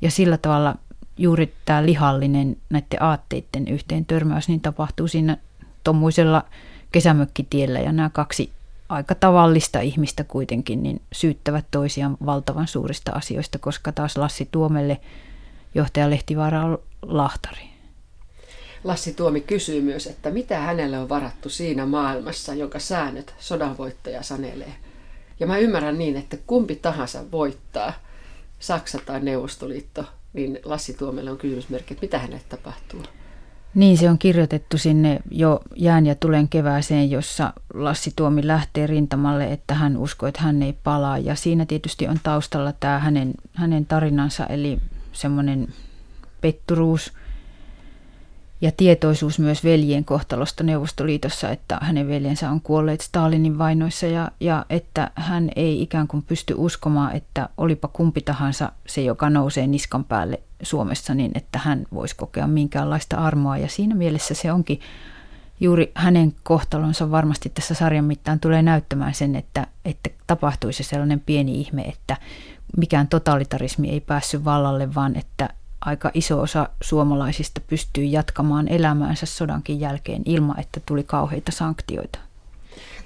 Ja 0.00 0.10
sillä 0.10 0.38
tavalla 0.38 0.74
juuri 1.16 1.54
tämä 1.64 1.86
lihallinen 1.86 2.56
näiden 2.70 3.02
aatteiden 3.02 3.68
yhteen 3.68 4.06
törmäys 4.06 4.48
niin 4.48 4.60
tapahtuu 4.60 5.08
siinä 5.08 5.36
tuommoisella 5.84 6.44
kesämökkitiellä 6.92 7.80
ja 7.80 7.92
nämä 7.92 8.10
kaksi 8.10 8.50
aika 8.88 9.14
tavallista 9.14 9.80
ihmistä 9.80 10.24
kuitenkin, 10.24 10.82
niin 10.82 11.02
syyttävät 11.12 11.64
toisiaan 11.70 12.16
valtavan 12.26 12.68
suurista 12.68 13.12
asioista, 13.12 13.58
koska 13.58 13.92
taas 13.92 14.16
Lassi 14.16 14.48
Tuomelle 14.52 15.00
johtaja 15.74 16.10
Lehtivaara 16.10 16.64
on 16.64 16.78
lahtari. 17.02 17.74
Lassi 18.84 19.14
Tuomi 19.14 19.40
kysyy 19.40 19.80
myös, 19.80 20.06
että 20.06 20.30
mitä 20.30 20.58
hänelle 20.58 20.98
on 20.98 21.08
varattu 21.08 21.48
siinä 21.48 21.86
maailmassa, 21.86 22.54
jonka 22.54 22.78
säännöt 22.78 23.34
sodanvoittaja 23.38 24.22
sanelee. 24.22 24.74
Ja 25.40 25.46
mä 25.46 25.58
ymmärrän 25.58 25.98
niin, 25.98 26.16
että 26.16 26.36
kumpi 26.46 26.76
tahansa 26.76 27.30
voittaa, 27.32 27.92
Saksa 28.58 28.98
tai 29.06 29.20
Neuvostoliitto, 29.20 30.04
niin 30.32 30.58
Lassi 30.64 30.94
Tuomelle 30.94 31.30
on 31.30 31.38
kysymysmerkki, 31.38 31.94
että 31.94 32.06
mitä 32.06 32.18
hänelle 32.18 32.42
tapahtuu. 32.48 33.02
Niin, 33.74 33.98
se 33.98 34.10
on 34.10 34.18
kirjoitettu 34.18 34.78
sinne 34.78 35.20
jo 35.30 35.60
jään 35.76 36.06
ja 36.06 36.14
tulen 36.14 36.48
kevääseen, 36.48 37.10
jossa 37.10 37.52
Lassi 37.74 38.12
Tuomi 38.16 38.46
lähtee 38.46 38.86
rintamalle, 38.86 39.52
että 39.52 39.74
hän 39.74 39.96
uskoo, 39.96 40.28
että 40.28 40.42
hän 40.42 40.62
ei 40.62 40.72
palaa. 40.72 41.18
Ja 41.18 41.34
siinä 41.34 41.66
tietysti 41.66 42.08
on 42.08 42.20
taustalla 42.22 42.72
tämä 42.72 42.98
hänen, 42.98 43.34
hänen 43.52 43.86
tarinansa, 43.86 44.46
eli 44.46 44.78
semmoinen 45.12 45.68
petturuus– 46.40 47.12
ja 48.60 48.72
tietoisuus 48.76 49.38
myös 49.38 49.64
veljen 49.64 50.04
kohtalosta 50.04 50.64
Neuvostoliitossa, 50.64 51.50
että 51.50 51.78
hänen 51.82 52.08
veljensä 52.08 52.50
on 52.50 52.60
kuolleet 52.60 53.00
Stalinin 53.00 53.58
vainoissa 53.58 54.06
ja, 54.06 54.30
ja 54.40 54.66
että 54.70 55.10
hän 55.14 55.50
ei 55.56 55.82
ikään 55.82 56.08
kuin 56.08 56.22
pysty 56.22 56.54
uskomaan, 56.56 57.16
että 57.16 57.48
olipa 57.56 57.88
kumpi 57.88 58.20
tahansa 58.20 58.72
se, 58.86 59.02
joka 59.02 59.30
nousee 59.30 59.66
niskan 59.66 60.04
päälle 60.04 60.40
Suomessa, 60.62 61.14
niin 61.14 61.30
että 61.34 61.58
hän 61.58 61.86
voisi 61.94 62.16
kokea 62.16 62.46
minkäänlaista 62.46 63.16
armoa. 63.16 63.58
Ja 63.58 63.68
siinä 63.68 63.94
mielessä 63.94 64.34
se 64.34 64.52
onkin 64.52 64.80
juuri 65.60 65.92
hänen 65.94 66.34
kohtalonsa 66.42 67.10
varmasti 67.10 67.48
tässä 67.48 67.74
sarjan 67.74 68.04
mittaan 68.04 68.40
tulee 68.40 68.62
näyttämään 68.62 69.14
sen, 69.14 69.36
että, 69.36 69.66
että 69.84 70.10
tapahtuisi 70.26 70.82
sellainen 70.82 71.20
pieni 71.20 71.60
ihme, 71.60 71.82
että 71.82 72.16
mikään 72.76 73.08
totalitarismi 73.08 73.90
ei 73.90 74.00
päässyt 74.00 74.44
vallalle, 74.44 74.94
vaan 74.94 75.16
että 75.16 75.48
aika 75.86 76.10
iso 76.14 76.40
osa 76.40 76.68
suomalaisista 76.80 77.60
pystyy 77.66 78.04
jatkamaan 78.04 78.68
elämäänsä 78.68 79.26
sodankin 79.26 79.80
jälkeen 79.80 80.22
ilman, 80.24 80.60
että 80.60 80.80
tuli 80.86 81.02
kauheita 81.02 81.52
sanktioita. 81.52 82.18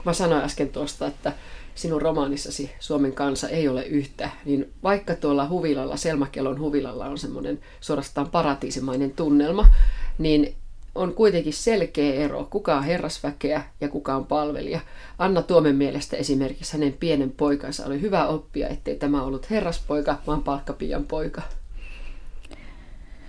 Mä 0.05 0.13
sanoin 0.13 0.45
äsken 0.45 0.69
tuosta, 0.69 1.07
että 1.07 1.33
sinun 1.75 2.03
romaanissasi 2.03 2.71
Suomen 2.81 3.13
kansa 3.13 3.49
ei 3.49 3.69
ole 3.69 3.83
yhtä, 3.83 4.31
niin 4.45 4.73
vaikka 4.83 5.15
tuolla 5.15 5.49
huvilalla, 5.49 5.97
Selmakelon 5.97 6.61
huvilalla 6.61 7.07
on 7.07 7.19
semmoinen 7.19 7.59
suorastaan 7.81 8.31
paratiisimainen 8.31 9.11
tunnelma, 9.11 9.67
niin 10.19 10.55
on 10.95 11.15
kuitenkin 11.15 11.53
selkeä 11.53 12.15
ero, 12.15 12.45
kuka 12.51 12.77
on 12.77 12.85
herrasväkeä 12.85 13.65
ja 13.81 13.89
kuka 13.89 14.17
on 14.17 14.27
palvelija. 14.27 14.81
Anna 15.19 15.43
Tuomen 15.43 15.77
mielestä 15.77 16.17
esimerkiksi 16.17 16.73
hänen 16.73 16.93
pienen 16.93 17.31
poikansa 17.31 17.87
oli 17.87 18.01
hyvä 18.01 18.27
oppia, 18.27 18.69
ettei 18.69 18.97
tämä 18.97 19.23
ollut 19.23 19.51
herraspoika, 19.51 20.19
vaan 20.27 20.43
palkkapian 20.43 21.05
poika 21.05 21.43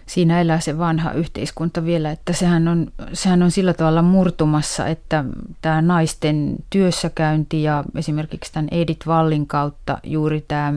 siinä 0.10 0.42
elää 0.42 0.60
se 0.60 0.78
vanha 0.78 1.12
yhteiskunta 1.12 1.86
vielä, 1.86 2.12
että 2.12 2.34
sehän 2.34 2.68
on, 2.68 2.92
sehän 3.14 3.44
on 3.44 3.52
sillä 3.52 3.74
tavalla 3.74 4.02
murtumassa, 4.02 4.88
että 4.88 5.26
tämä 5.62 5.82
naisten 5.82 6.56
työssäkäynti 6.70 7.64
ja 7.64 7.84
esimerkiksi 7.96 8.54
tämän 8.54 8.68
Edith 8.72 9.08
Vallin 9.08 9.48
kautta, 9.48 9.98
juuri 10.04 10.46
tämä 10.48 10.74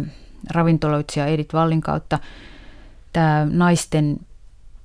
ravintoloitsija 0.51 1.27
Edith 1.27 1.55
Vallin 1.55 1.81
kautta, 1.81 2.19
tämä 3.13 3.47
naisten 3.51 4.17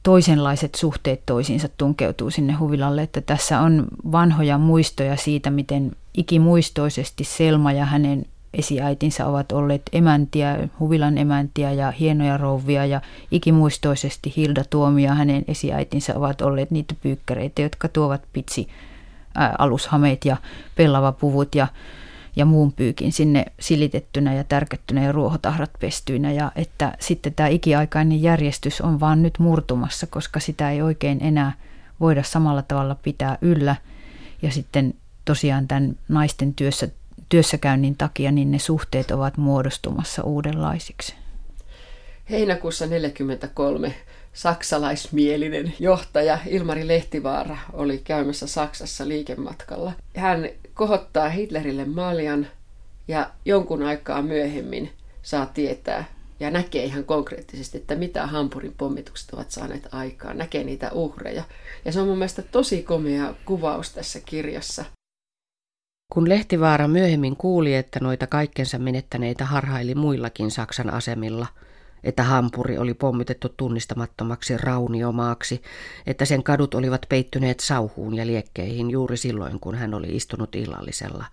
toisenlaiset 0.03 0.75
suhteet 0.75 1.21
toisiinsa 1.25 1.69
tunkeutuu 1.77 2.31
sinne 2.31 2.53
huvilalle, 2.53 3.01
että 3.01 3.21
tässä 3.21 3.59
on 3.59 3.87
vanhoja 4.11 4.57
muistoja 4.57 5.15
siitä, 5.15 5.49
miten 5.49 5.91
ikimuistoisesti 6.13 7.23
Selma 7.23 7.71
ja 7.71 7.85
hänen 7.85 8.25
esiäitinsä 8.53 9.25
ovat 9.25 9.51
olleet 9.51 9.81
emäntiä, 9.93 10.67
huvilan 10.79 11.17
emäntiä 11.17 11.71
ja 11.71 11.91
hienoja 11.91 12.37
rouvia 12.37 12.85
ja 12.85 13.01
ikimuistoisesti 13.31 14.33
Hilda 14.37 14.63
Tuomia 14.69 15.13
hänen 15.13 15.45
esiäitinsä 15.47 16.15
ovat 16.15 16.41
olleet 16.41 16.71
niitä 16.71 16.95
pyykkäreitä, 17.01 17.61
jotka 17.61 17.87
tuovat 17.87 18.21
pitsi 18.33 18.67
alushameet 19.57 20.25
ja 20.25 20.37
pellavapuvut 20.75 21.55
ja, 21.55 21.67
ja 22.35 22.45
muun 22.45 22.73
pyykin 22.73 23.11
sinne 23.11 23.45
silitettynä 23.59 24.33
ja 24.33 24.43
tärkettynä 24.43 25.03
ja 25.03 25.11
ruohotahrat 25.11 25.71
pestyinä 25.79 26.31
ja 26.31 26.51
että 26.55 26.93
sitten 26.99 27.33
tämä 27.33 27.49
ikiaikainen 27.49 28.21
järjestys 28.21 28.81
on 28.81 28.99
vaan 28.99 29.23
nyt 29.23 29.39
murtumassa, 29.39 30.07
koska 30.07 30.39
sitä 30.39 30.71
ei 30.71 30.81
oikein 30.81 31.17
enää 31.21 31.53
voida 31.99 32.23
samalla 32.23 32.61
tavalla 32.61 32.95
pitää 32.95 33.37
yllä. 33.41 33.75
Ja 34.41 34.51
sitten 34.51 34.93
tosiaan 35.25 35.67
tämän 35.67 35.95
naisten 36.09 36.53
työssä 36.53 36.87
työssäkäynnin 37.29 37.97
takia, 37.97 38.31
niin 38.31 38.51
ne 38.51 38.59
suhteet 38.59 39.11
ovat 39.11 39.37
muodostumassa 39.37 40.23
uudenlaisiksi. 40.23 41.15
Heinäkuussa 42.29 42.85
1943 42.85 43.95
saksalaismielinen 44.33 45.73
johtaja 45.79 46.39
Ilmari 46.47 46.87
Lehtivaara 46.87 47.57
oli 47.73 47.97
käymässä 47.97 48.47
Saksassa 48.47 49.07
liikematkalla. 49.07 49.93
Hän 50.15 50.49
kohottaa 50.73 51.29
Hitlerille 51.29 51.85
maljan 51.85 52.47
ja 53.07 53.29
jonkun 53.45 53.83
aikaa 53.83 54.21
myöhemmin 54.21 54.91
saa 55.21 55.45
tietää 55.45 56.05
ja 56.39 56.51
näkee 56.51 56.83
ihan 56.83 57.03
konkreettisesti, 57.03 57.77
että 57.77 57.95
mitä 57.95 58.27
Hampurin 58.27 58.73
pommitukset 58.77 59.33
ovat 59.33 59.51
saaneet 59.51 59.87
aikaan. 59.91 60.37
Näkee 60.37 60.63
niitä 60.63 60.91
uhreja. 60.91 61.43
Ja 61.85 61.91
se 61.91 62.01
on 62.01 62.07
mun 62.07 62.17
mielestä 62.17 62.41
tosi 62.41 62.83
komea 62.83 63.33
kuvaus 63.45 63.91
tässä 63.91 64.19
kirjassa. 64.25 64.85
Kun 66.09 66.29
Lehtivaara 66.29 66.87
myöhemmin 66.87 67.35
kuuli, 67.37 67.75
että 67.75 67.99
noita 67.99 68.27
kaikkensa 68.27 68.79
menettäneitä 68.79 69.45
harhaili 69.45 69.95
muillakin 69.95 70.51
Saksan 70.51 70.89
asemilla, 70.89 71.47
että 72.03 72.23
Hampuri 72.23 72.77
oli 72.77 72.93
pommitettu 72.93 73.49
tunnistamattomaksi 73.49 74.57
rauniomaaksi, 74.57 75.61
että 76.05 76.25
sen 76.25 76.43
kadut 76.43 76.73
olivat 76.73 77.05
peittyneet 77.09 77.59
sauhuun 77.59 78.15
ja 78.15 78.27
liekkeihin 78.27 78.91
juuri 78.91 79.17
silloin, 79.17 79.59
kun 79.59 79.75
hän 79.75 79.93
oli 79.93 80.15
istunut 80.15 80.55
illallisella, 80.55 81.25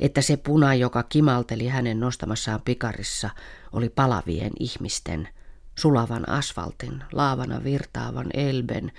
että 0.00 0.22
se 0.22 0.36
puna, 0.36 0.74
joka 0.74 1.02
kimalteli 1.02 1.66
hänen 1.66 2.00
nostamassaan 2.00 2.60
pikarissa, 2.64 3.30
oli 3.72 3.88
palavien 3.88 4.52
ihmisten, 4.60 5.28
sulavan 5.78 6.28
asfaltin, 6.28 7.02
laavana 7.12 7.64
virtaavan 7.64 8.30
elben, 8.34 8.92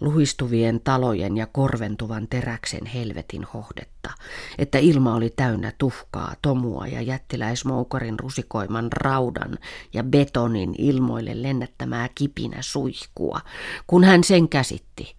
luhistuvien 0.00 0.80
talojen 0.80 1.36
ja 1.36 1.46
korventuvan 1.46 2.28
teräksen 2.28 2.86
helvetin 2.86 3.44
hohdetta, 3.54 4.10
että 4.58 4.78
ilma 4.78 5.14
oli 5.14 5.30
täynnä 5.36 5.72
tuhkaa, 5.78 6.34
tomua 6.42 6.86
ja 6.86 7.02
jättiläismoukarin 7.02 8.18
rusikoiman 8.18 8.92
raudan 8.92 9.58
ja 9.92 10.02
betonin 10.02 10.74
ilmoille 10.78 11.42
lennättämää 11.42 12.08
kipinä 12.14 12.58
suihkua, 12.60 13.40
kun 13.86 14.04
hän 14.04 14.24
sen 14.24 14.48
käsitti. 14.48 15.16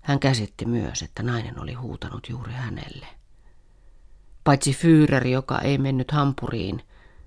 Hän 0.00 0.20
käsitti 0.20 0.64
myös, 0.64 1.02
että 1.02 1.22
nainen 1.22 1.60
oli 1.60 1.72
huutanut 1.72 2.26
juuri 2.28 2.52
hänelle. 2.52 3.06
Paitsi 4.44 4.72
Führer, 4.72 5.26
joka 5.26 5.58
ei 5.58 5.78
mennyt 5.78 6.10
hampuriin 6.10 6.82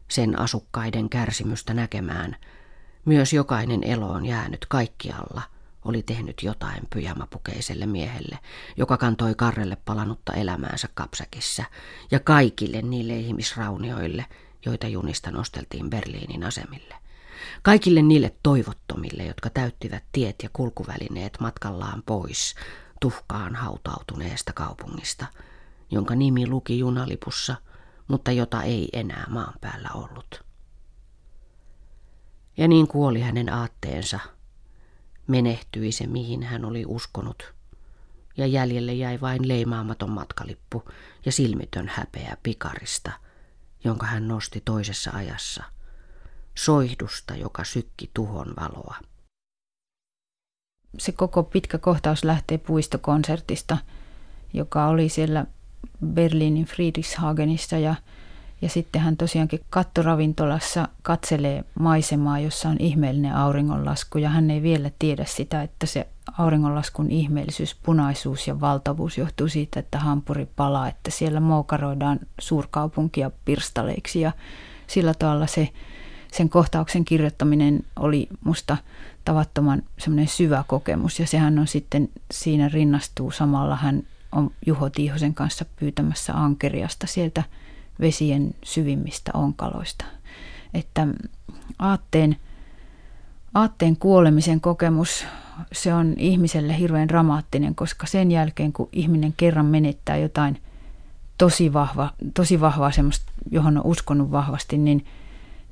sen 0.08 0.40
asukkaiden 0.40 1.10
kärsimystä 1.10 1.74
näkemään, 1.74 2.36
myös 3.06 3.34
jokainen 3.34 3.84
elo 3.84 4.10
on 4.10 4.26
jäänyt 4.26 4.66
kaikkialla– 4.70 5.42
oli 5.88 6.04
tehnyt 6.04 6.44
jotain 6.44 6.84
pyjamapukeiselle 6.90 7.86
miehelle, 7.86 8.40
joka 8.78 8.98
kantoi 8.98 9.36
karrelle 9.36 9.78
palannutta 9.86 10.34
elämäänsä 10.34 10.88
kapsäkissä, 10.94 11.66
ja 12.12 12.20
kaikille 12.20 12.82
niille 12.82 13.16
ihmisraunioille, 13.16 14.26
joita 14.66 14.88
junista 14.88 15.32
nosteltiin 15.32 15.90
Berliinin 15.90 16.44
asemille. 16.44 16.96
Kaikille 17.62 18.02
niille 18.02 18.36
toivottomille, 18.44 19.26
jotka 19.26 19.50
täyttivät 19.50 20.04
tiet 20.12 20.36
ja 20.44 20.50
kulkuvälineet 20.54 21.38
matkallaan 21.40 22.04
pois 22.06 22.56
tuhkaan 23.02 23.56
hautautuneesta 23.56 24.54
kaupungista, 24.54 25.26
jonka 25.92 26.16
nimi 26.16 26.48
luki 26.48 26.80
junalipussa, 26.80 27.56
mutta 28.08 28.32
jota 28.32 28.64
ei 28.64 28.90
enää 28.94 29.26
maan 29.30 29.54
päällä 29.62 29.90
ollut. 29.94 30.44
Ja 32.58 32.68
niin 32.68 32.88
kuoli 32.88 33.22
hänen 33.22 33.54
aatteensa– 33.54 34.20
Menehtyi 35.28 35.92
se, 35.92 36.08
mihin 36.08 36.44
hän 36.44 36.66
oli 36.66 36.86
uskonut. 36.88 37.54
Ja 38.38 38.46
jäljelle 38.46 38.94
jäi 38.94 39.22
vain 39.22 39.48
leimaamaton 39.48 40.10
matkalippu 40.10 40.84
ja 41.26 41.32
silmitön 41.32 41.88
häpeä 41.88 42.38
pikarista, 42.44 43.12
jonka 43.84 44.06
hän 44.06 44.28
nosti 44.28 44.62
toisessa 44.66 45.12
ajassa. 45.14 45.64
Soihdusta, 46.56 47.36
joka 47.36 47.64
sykki 47.64 48.10
tuhon 48.14 48.54
valoa. 48.60 48.96
Se 50.98 51.12
koko 51.12 51.44
pitkä 51.44 51.78
kohtaus 51.78 52.24
lähtee 52.24 52.58
puistokonsertista, 52.58 53.78
joka 54.54 54.88
oli 54.88 55.10
siellä 55.10 55.46
Berliinin 56.06 56.66
Friedrichshagenissa 56.66 57.78
ja 57.78 57.96
ja 58.62 58.70
sitten 58.70 59.02
hän 59.02 59.18
tosiaankin 59.18 59.60
kattoravintolassa 59.70 60.88
katselee 61.02 61.64
maisemaa, 61.80 62.40
jossa 62.40 62.70
on 62.70 62.76
ihmeellinen 62.80 63.36
auringonlasku. 63.36 64.18
Ja 64.18 64.30
hän 64.30 64.52
ei 64.52 64.62
vielä 64.62 64.92
tiedä 65.00 65.26
sitä, 65.26 65.62
että 65.62 65.86
se 65.86 66.08
auringonlaskun 66.38 67.12
ihmeellisyys, 67.12 67.76
punaisuus 67.84 68.48
ja 68.48 68.62
valtavuus 68.62 69.18
johtuu 69.18 69.48
siitä, 69.48 69.80
että 69.80 70.00
hampuri 70.00 70.48
palaa, 70.56 70.88
että 70.88 71.12
siellä 71.12 71.40
moukaroidaan 71.40 72.20
suurkaupunkia 72.40 73.32
pirstaleiksi. 73.46 74.22
Ja 74.22 74.32
sillä 74.88 75.14
tavalla 75.14 75.48
se, 75.48 75.70
sen 76.32 76.50
kohtauksen 76.50 77.06
kirjoittaminen 77.06 77.84
oli 77.96 78.28
musta 78.44 78.78
tavattoman 79.26 79.84
semmoinen 79.98 80.28
syvä 80.28 80.64
kokemus. 80.68 81.20
Ja 81.20 81.28
sehän 81.28 81.60
on 81.60 81.68
sitten 81.68 82.10
siinä 82.32 82.70
rinnastuu 82.70 83.32
samalla 83.32 83.76
hän 83.76 84.04
on 84.32 84.52
Juho 84.66 84.90
Tiihosen 84.90 85.34
kanssa 85.34 85.66
pyytämässä 85.80 86.34
ankeriasta 86.34 87.08
sieltä 87.08 87.44
vesien 88.00 88.56
syvimmistä 88.64 89.32
onkaloista. 89.34 90.06
Että 90.74 91.08
aatteen, 91.80 92.36
aatteen 93.54 93.98
kuolemisen 93.98 94.62
kokemus, 94.62 95.26
se 95.72 95.94
on 95.94 96.14
ihmiselle 96.18 96.80
hirveän 96.80 97.08
dramaattinen, 97.08 97.76
koska 97.76 98.08
sen 98.08 98.32
jälkeen 98.32 98.74
kun 98.74 98.90
ihminen 98.92 99.34
kerran 99.38 99.66
menettää 99.66 100.18
jotain 100.18 100.62
tosi, 101.38 101.74
vahva, 101.74 102.12
tosi 102.34 102.62
vahvaa 102.62 102.92
semmoista, 102.92 103.32
johon 103.52 103.78
on 103.78 103.86
uskonut 103.86 104.32
vahvasti, 104.32 104.78
niin, 104.78 105.06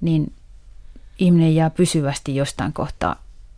niin 0.02 0.34
ihminen 1.20 1.56
jää 1.56 1.70
pysyvästi 1.70 2.36
jostain 2.36 2.74
kohtaa 2.74 3.16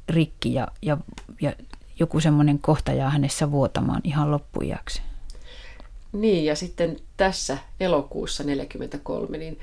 rikki 0.10 0.54
ja, 0.54 0.68
ja, 0.82 0.98
ja 1.42 1.54
joku 2.00 2.20
semmoinen 2.20 2.60
kohta 2.60 2.94
jää 2.94 3.10
hänessä 3.10 3.52
vuotamaan 3.52 4.02
ihan 4.04 4.32
loppuiäksi. 4.32 5.02
Niin, 6.12 6.46
ja 6.46 6.56
sitten 6.56 6.98
tässä 7.18 7.58
elokuussa 7.80 8.44
1943, 8.44 9.38
niin 9.38 9.60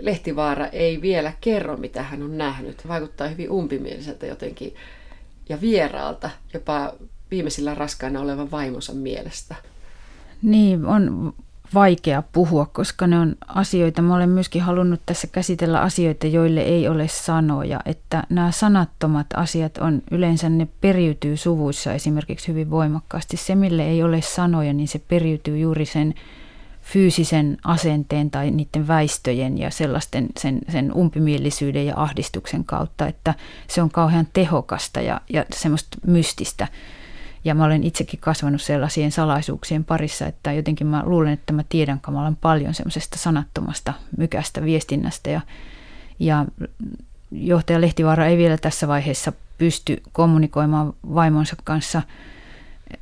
Lehtivaara 0.00 0.66
ei 0.66 1.02
vielä 1.02 1.32
kerro, 1.40 1.76
mitä 1.76 2.02
hän 2.02 2.22
on 2.22 2.38
nähnyt. 2.38 2.88
Vaikuttaa 2.88 3.28
hyvin 3.28 3.50
umpimieliseltä 3.50 4.26
jotenkin 4.26 4.74
ja 5.48 5.60
vieraalta, 5.60 6.30
jopa 6.54 6.94
viimeisillä 7.30 7.74
raskaana 7.74 8.20
olevan 8.20 8.50
vaimonsa 8.50 8.92
mielestä. 8.92 9.54
Niin, 10.42 10.86
on 10.86 11.34
vaikea 11.74 12.22
puhua, 12.32 12.66
koska 12.66 13.06
ne 13.06 13.18
on 13.18 13.36
asioita. 13.46 14.02
Mä 14.02 14.14
olen 14.14 14.28
myöskin 14.28 14.62
halunnut 14.62 15.00
tässä 15.06 15.26
käsitellä 15.26 15.80
asioita, 15.80 16.26
joille 16.26 16.60
ei 16.60 16.88
ole 16.88 17.08
sanoja. 17.08 17.80
Että 17.86 18.24
nämä 18.28 18.50
sanattomat 18.50 19.26
asiat 19.36 19.78
on 19.78 20.02
yleensä, 20.10 20.48
ne 20.48 20.68
periytyy 20.80 21.36
suvuissa 21.36 21.92
esimerkiksi 21.92 22.48
hyvin 22.48 22.70
voimakkaasti. 22.70 23.36
Se, 23.36 23.54
mille 23.54 23.88
ei 23.88 24.02
ole 24.02 24.22
sanoja, 24.22 24.72
niin 24.72 24.88
se 24.88 24.98
periytyy 24.98 25.58
juuri 25.58 25.86
sen 25.86 26.14
fyysisen 26.82 27.58
asenteen 27.64 28.30
tai 28.30 28.50
niiden 28.50 28.88
väistöjen 28.88 29.58
ja 29.58 29.70
sellaisten 29.70 30.28
sen, 30.36 30.58
sen 30.68 30.92
umpimielisyyden 30.92 31.86
ja 31.86 31.94
ahdistuksen 31.96 32.64
kautta, 32.64 33.06
että 33.06 33.34
se 33.68 33.82
on 33.82 33.90
kauhean 33.90 34.28
tehokasta 34.32 35.00
ja, 35.00 35.20
ja 35.28 35.44
semmoista 35.54 35.98
mystistä. 36.06 36.68
Ja 37.44 37.54
mä 37.54 37.64
olen 37.64 37.84
itsekin 37.84 38.20
kasvanut 38.20 38.62
sellaisien 38.62 39.12
salaisuuksien 39.12 39.84
parissa, 39.84 40.26
että 40.26 40.52
jotenkin 40.52 40.86
mä 40.86 41.02
luulen, 41.06 41.32
että 41.32 41.52
mä 41.52 41.64
tiedän 41.68 42.00
kamalan 42.00 42.36
paljon 42.36 42.74
semmoisesta 42.74 43.18
sanattomasta 43.18 43.92
mykästä 44.16 44.64
viestinnästä. 44.64 45.30
Ja, 45.30 45.40
ja 46.18 46.44
johtaja 47.30 47.80
Lehtivaara 47.80 48.26
ei 48.26 48.38
vielä 48.38 48.58
tässä 48.58 48.88
vaiheessa 48.88 49.32
pysty 49.58 50.02
kommunikoimaan 50.12 50.92
vaimonsa 51.14 51.56
kanssa. 51.64 52.02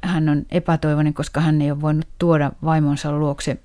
Hän 0.02 0.28
on 0.28 0.42
epätoivoinen, 0.50 1.14
koska 1.14 1.40
hän 1.40 1.62
ei 1.62 1.70
ole 1.70 1.80
voinut 1.80 2.08
tuoda 2.18 2.52
vaimonsa 2.64 3.12
luokse 3.12 3.60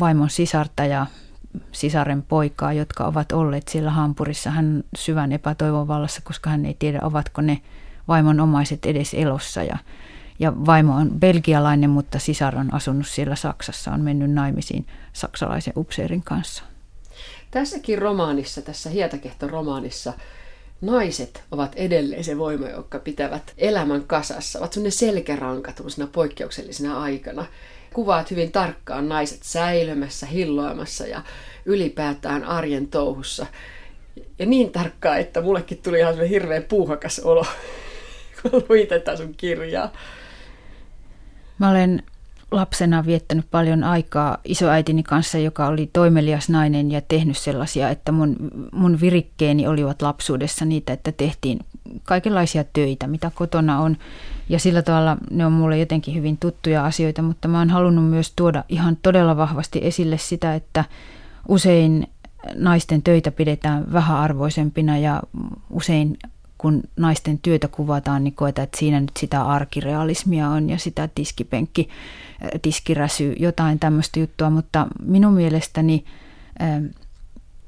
vaimon 0.00 0.30
sisarta 0.30 0.84
ja 0.84 1.06
sisaren 1.72 2.22
poikaa, 2.22 2.72
jotka 2.72 3.04
ovat 3.04 3.32
olleet 3.32 3.68
siellä 3.68 3.90
Hampurissa. 3.90 4.50
Hän 4.50 4.84
syvän 4.96 5.32
epätoivon 5.32 5.88
vallassa, 5.88 6.20
koska 6.24 6.50
hän 6.50 6.64
ei 6.64 6.76
tiedä, 6.78 6.98
ovatko 7.02 7.40
ne 7.40 7.60
vaimon 8.08 8.40
omaiset 8.40 8.86
edes 8.86 9.14
elossa. 9.14 9.62
Ja, 9.62 9.78
ja 10.44 10.52
vaimo 10.66 10.94
on 10.96 11.10
belgialainen, 11.10 11.90
mutta 11.90 12.18
sisar 12.18 12.56
on 12.56 12.74
asunut 12.74 13.06
siellä 13.06 13.36
Saksassa, 13.36 13.90
on 13.90 14.00
mennyt 14.00 14.30
naimisiin 14.30 14.86
saksalaisen 15.12 15.72
upseerin 15.76 16.22
kanssa. 16.22 16.62
Tässäkin 17.50 17.98
romaanissa, 17.98 18.62
tässä 18.62 18.90
Hietakehto 18.90 19.48
romaanissa, 19.48 20.12
naiset 20.80 21.42
ovat 21.50 21.74
edelleen 21.76 22.24
se 22.24 22.38
voima, 22.38 22.68
joka 22.68 22.98
pitävät 22.98 23.52
elämän 23.58 24.04
kasassa, 24.06 24.58
ovat 24.58 24.72
sellainen 24.72 24.92
selkäranka 24.92 25.72
poikkeuksellisena 26.12 27.02
aikana 27.02 27.46
kuvaat 27.94 28.30
hyvin 28.30 28.52
tarkkaan 28.52 29.08
naiset 29.08 29.42
säilömässä, 29.42 30.26
hilloamassa 30.26 31.06
ja 31.06 31.22
ylipäätään 31.64 32.44
arjen 32.44 32.88
touhussa. 32.88 33.46
Ja 34.38 34.46
niin 34.46 34.70
tarkkaan, 34.70 35.20
että 35.20 35.40
mullekin 35.40 35.78
tuli 35.78 35.98
ihan 35.98 36.20
hirveän 36.20 36.62
puuhakas 36.62 37.18
olo, 37.18 37.46
kun 38.42 38.64
luin 38.68 38.86
tätä 38.86 39.16
sun 39.16 39.34
kirjaa. 39.36 39.92
Mä 41.64 41.70
olen 41.70 42.02
lapsena 42.50 43.06
viettänyt 43.06 43.46
paljon 43.50 43.84
aikaa 43.84 44.38
isoäitini 44.44 45.02
kanssa, 45.02 45.38
joka 45.38 45.66
oli 45.66 45.90
toimelias 45.92 46.48
nainen 46.48 46.90
ja 46.90 47.00
tehnyt 47.00 47.36
sellaisia, 47.36 47.90
että 47.90 48.12
mun, 48.12 48.36
mun 48.72 49.00
virikkeeni 49.00 49.66
olivat 49.66 50.02
lapsuudessa 50.02 50.64
niitä, 50.64 50.92
että 50.92 51.12
tehtiin 51.12 51.58
kaikenlaisia 52.02 52.64
töitä, 52.72 53.06
mitä 53.06 53.30
kotona 53.34 53.80
on. 53.80 53.96
Ja 54.48 54.58
sillä 54.58 54.82
tavalla 54.82 55.16
ne 55.30 55.46
on 55.46 55.52
mulle 55.52 55.78
jotenkin 55.78 56.14
hyvin 56.14 56.38
tuttuja 56.38 56.84
asioita, 56.84 57.22
mutta 57.22 57.48
mä 57.48 57.58
oon 57.58 57.70
halunnut 57.70 58.10
myös 58.10 58.32
tuoda 58.36 58.64
ihan 58.68 58.96
todella 59.02 59.36
vahvasti 59.36 59.80
esille 59.82 60.18
sitä, 60.18 60.54
että 60.54 60.84
usein 61.48 62.06
naisten 62.54 63.02
töitä 63.02 63.30
pidetään 63.30 63.92
vähäarvoisempina 63.92 64.98
ja 64.98 65.22
usein 65.70 66.18
kun 66.64 66.82
naisten 66.96 67.38
työtä 67.38 67.68
kuvataan, 67.68 68.24
niin 68.24 68.34
koetaan, 68.34 68.64
että 68.64 68.78
siinä 68.78 69.00
nyt 69.00 69.16
sitä 69.16 69.46
arkirealismia 69.46 70.48
on 70.48 70.70
ja 70.70 70.78
sitä 70.78 71.08
tiskipenkki, 71.14 71.88
tiskiräsy, 72.62 73.34
jotain 73.38 73.78
tämmöistä 73.78 74.20
juttua, 74.20 74.50
mutta 74.50 74.86
minun 75.02 75.32
mielestäni 75.32 76.04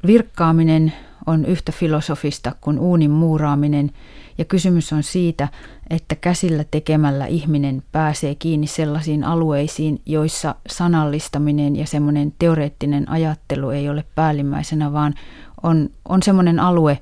virkkaaminen 0.07 0.93
on 1.27 1.45
yhtä 1.45 1.73
filosofista 1.73 2.53
kuin 2.61 2.79
uunin 2.79 3.11
muuraaminen. 3.11 3.91
Ja 4.39 4.45
kysymys 4.45 4.93
on 4.93 5.03
siitä, 5.03 5.49
että 5.91 6.15
käsillä 6.15 6.65
tekemällä 6.71 7.27
ihminen 7.27 7.83
pääsee 7.93 8.35
kiinni 8.35 8.67
sellaisiin 8.67 9.25
alueisiin, 9.25 10.01
joissa 10.07 10.55
sanallistaminen 10.69 11.77
ja 11.77 11.87
semmoinen 11.87 12.33
teoreettinen 12.39 13.09
ajattelu 13.09 13.71
ei 13.71 13.89
ole 13.89 14.05
päällimmäisenä, 14.15 14.93
vaan 14.93 15.15
on, 15.63 15.91
on 16.09 16.23
semmoinen 16.23 16.61
alue, 16.61 16.99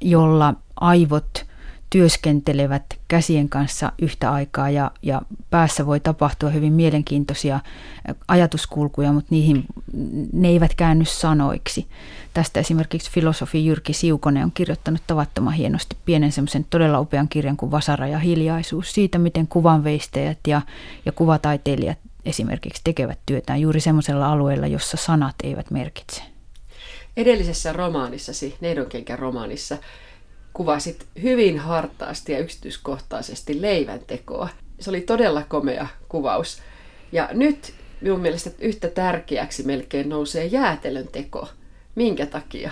jolla 0.00 0.54
aivot 0.80 1.46
työskentelevät 1.90 2.84
käsien 3.08 3.48
kanssa 3.48 3.92
yhtä 4.02 4.32
aikaa 4.32 4.70
ja, 4.70 4.90
ja 5.02 5.22
päässä 5.50 5.86
voi 5.86 6.00
tapahtua 6.00 6.50
hyvin 6.50 6.72
mielenkiintoisia 6.72 7.60
ajatuskulkuja, 8.28 9.12
mutta 9.12 9.28
niihin, 9.30 9.64
ne 10.32 10.48
eivät 10.48 10.74
käänny 10.74 11.04
sanoiksi. 11.04 11.86
Tästä 12.34 12.60
esimerkiksi 12.60 13.10
filosofi 13.10 13.66
Jyrki 13.66 13.92
Siukonen 13.92 14.44
on 14.44 14.52
kirjoittanut 14.52 15.02
tavattoman 15.06 15.52
hienosti 15.52 15.96
pienen 16.04 16.32
semmoisen 16.32 16.66
todella 16.70 17.00
upean 17.00 17.28
kirjan 17.28 17.56
kuin 17.56 17.70
Vasara 17.70 18.06
ja 18.06 18.18
hiljaisuus 18.18 18.92
siitä, 18.92 19.18
miten 19.18 19.48
kuvanveistäjät 19.48 20.38
ja, 20.46 20.62
ja 21.06 21.12
kuvataiteilijat 21.12 21.98
esimerkiksi 22.24 22.80
tekevät 22.84 23.18
työtään 23.26 23.60
juuri 23.60 23.80
semmoisella 23.80 24.32
alueella, 24.32 24.66
jossa 24.66 24.96
sanat 24.96 25.34
eivät 25.42 25.70
merkitse. 25.70 26.22
Edellisessä 27.16 27.72
romaanissasi, 27.72 28.56
Neidonkenkän 28.60 29.18
romaanissa, 29.18 29.78
kuvasit 30.54 31.06
hyvin 31.22 31.58
hartaasti 31.58 32.32
ja 32.32 32.38
yksityiskohtaisesti 32.38 33.62
leivän 33.62 34.00
tekoa. 34.06 34.48
Se 34.80 34.90
oli 34.90 35.00
todella 35.00 35.42
komea 35.48 35.86
kuvaus. 36.08 36.62
Ja 37.12 37.28
nyt 37.32 37.74
minun 38.00 38.20
mielestä 38.20 38.50
yhtä 38.58 38.88
tärkeäksi 38.88 39.62
melkein 39.62 40.08
nousee 40.08 40.46
jäätelön 40.46 41.08
teko. 41.12 41.48
Minkä 41.94 42.26
takia? 42.26 42.70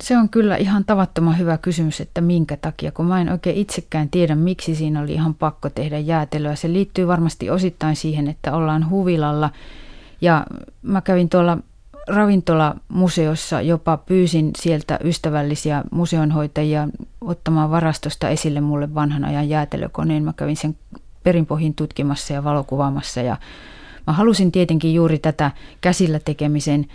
Se 0.00 0.18
on 0.18 0.28
kyllä 0.28 0.56
ihan 0.56 0.84
tavattoman 0.84 1.38
hyvä 1.38 1.58
kysymys, 1.58 2.00
että 2.00 2.20
minkä 2.20 2.56
takia, 2.56 2.92
kun 2.92 3.06
mä 3.06 3.20
en 3.20 3.32
oikein 3.32 3.56
itsekään 3.56 4.10
tiedä, 4.10 4.34
miksi 4.34 4.74
siinä 4.74 5.00
oli 5.00 5.12
ihan 5.12 5.34
pakko 5.34 5.70
tehdä 5.70 5.98
jäätelöä. 5.98 6.54
Se 6.54 6.72
liittyy 6.72 7.06
varmasti 7.06 7.50
osittain 7.50 7.96
siihen, 7.96 8.28
että 8.28 8.54
ollaan 8.54 8.90
huvilalla. 8.90 9.50
Ja 10.20 10.46
mä 10.82 11.00
kävin 11.00 11.28
tuolla 11.28 11.58
ravintolamuseossa 12.10 13.60
jopa 13.60 13.96
pyysin 13.96 14.50
sieltä 14.56 14.98
ystävällisiä 15.04 15.84
museonhoitajia 15.90 16.88
ottamaan 17.20 17.70
varastosta 17.70 18.28
esille 18.28 18.60
mulle 18.60 18.94
vanhan 18.94 19.24
ajan 19.24 19.48
jäätelökoneen. 19.48 20.24
Mä 20.24 20.32
kävin 20.36 20.56
sen 20.56 20.76
perinpohjin 21.22 21.74
tutkimassa 21.74 22.32
ja 22.32 22.44
valokuvaamassa 22.44 23.20
ja 23.22 23.36
mä 24.06 24.12
halusin 24.12 24.52
tietenkin 24.52 24.94
juuri 24.94 25.18
tätä 25.18 25.50
käsillä 25.80 26.18
tekemisen 26.18 26.86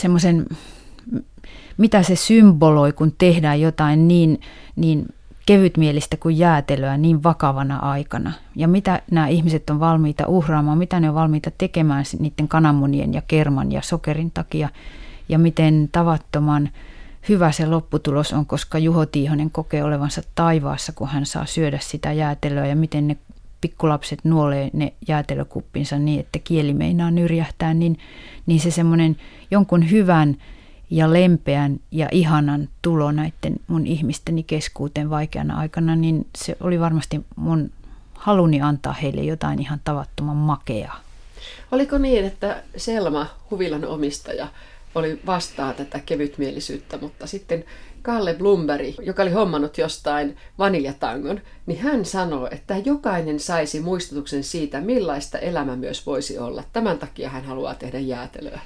semmoisen, 0.00 0.46
mitä 1.76 2.02
se 2.02 2.16
symboloi, 2.16 2.92
kun 2.92 3.12
tehdään 3.18 3.60
jotain 3.60 4.08
niin, 4.08 4.40
niin 4.76 5.06
kevytmielistä 5.46 6.16
kuin 6.16 6.38
jäätelöä 6.38 6.96
niin 6.96 7.22
vakavana 7.22 7.76
aikana. 7.76 8.32
Ja 8.56 8.68
mitä 8.68 9.02
nämä 9.10 9.28
ihmiset 9.28 9.70
on 9.70 9.80
valmiita 9.80 10.26
uhraamaan, 10.26 10.78
mitä 10.78 11.00
ne 11.00 11.08
on 11.08 11.14
valmiita 11.14 11.50
tekemään 11.58 12.04
niiden 12.18 12.48
kananmunien 12.48 13.14
ja 13.14 13.22
kerman 13.28 13.72
ja 13.72 13.82
sokerin 13.82 14.30
takia. 14.30 14.68
Ja 15.28 15.38
miten 15.38 15.88
tavattoman 15.92 16.70
hyvä 17.28 17.52
se 17.52 17.66
lopputulos 17.66 18.32
on, 18.32 18.46
koska 18.46 18.78
Juho 18.78 19.06
Tiihonen 19.06 19.50
kokee 19.50 19.84
olevansa 19.84 20.22
taivaassa, 20.34 20.92
kun 20.92 21.08
hän 21.08 21.26
saa 21.26 21.46
syödä 21.46 21.78
sitä 21.82 22.12
jäätelöä 22.12 22.66
ja 22.66 22.76
miten 22.76 23.08
ne 23.08 23.16
pikkulapset 23.60 24.18
nuolee 24.24 24.70
ne 24.72 24.92
jäätelökuppinsa 25.08 25.98
niin, 25.98 26.20
että 26.20 26.38
kieli 26.38 26.74
meinaa 26.74 27.10
nyrjähtää, 27.10 27.74
niin, 27.74 27.98
niin 28.46 28.60
se 28.60 28.70
semmoinen 28.70 29.16
jonkun 29.50 29.90
hyvän 29.90 30.36
ja 30.90 31.12
lempeän 31.12 31.80
ja 31.90 32.08
ihanan 32.12 32.68
tulo 32.82 33.12
näiden 33.12 33.56
mun 33.66 33.86
ihmisteni 33.86 34.42
keskuuteen 34.42 35.10
vaikeana 35.10 35.58
aikana, 35.58 35.96
niin 35.96 36.26
se 36.36 36.56
oli 36.60 36.80
varmasti 36.80 37.20
mun 37.36 37.70
haluni 38.14 38.60
antaa 38.60 38.92
heille 38.92 39.22
jotain 39.22 39.60
ihan 39.60 39.80
tavattoman 39.84 40.36
makeaa. 40.36 41.00
Oliko 41.72 41.98
niin, 41.98 42.24
että 42.24 42.62
Selma, 42.76 43.26
Huvilan 43.50 43.84
omistaja, 43.84 44.48
oli 44.94 45.20
vastaa 45.26 45.72
tätä 45.72 46.00
kevytmielisyyttä, 46.06 46.98
mutta 46.98 47.26
sitten 47.26 47.64
Kalle 48.02 48.34
Blumberg, 48.34 48.94
joka 49.02 49.22
oli 49.22 49.30
hommannut 49.30 49.78
jostain 49.78 50.36
vaniljatangon, 50.58 51.40
niin 51.66 51.80
hän 51.80 52.04
sanoi, 52.04 52.48
että 52.50 52.76
jokainen 52.84 53.40
saisi 53.40 53.80
muistutuksen 53.80 54.44
siitä, 54.44 54.80
millaista 54.80 55.38
elämä 55.38 55.76
myös 55.76 56.06
voisi 56.06 56.38
olla. 56.38 56.64
Tämän 56.72 56.98
takia 56.98 57.28
hän 57.28 57.44
haluaa 57.44 57.74
tehdä 57.74 57.98
jäätelöä. 57.98 58.60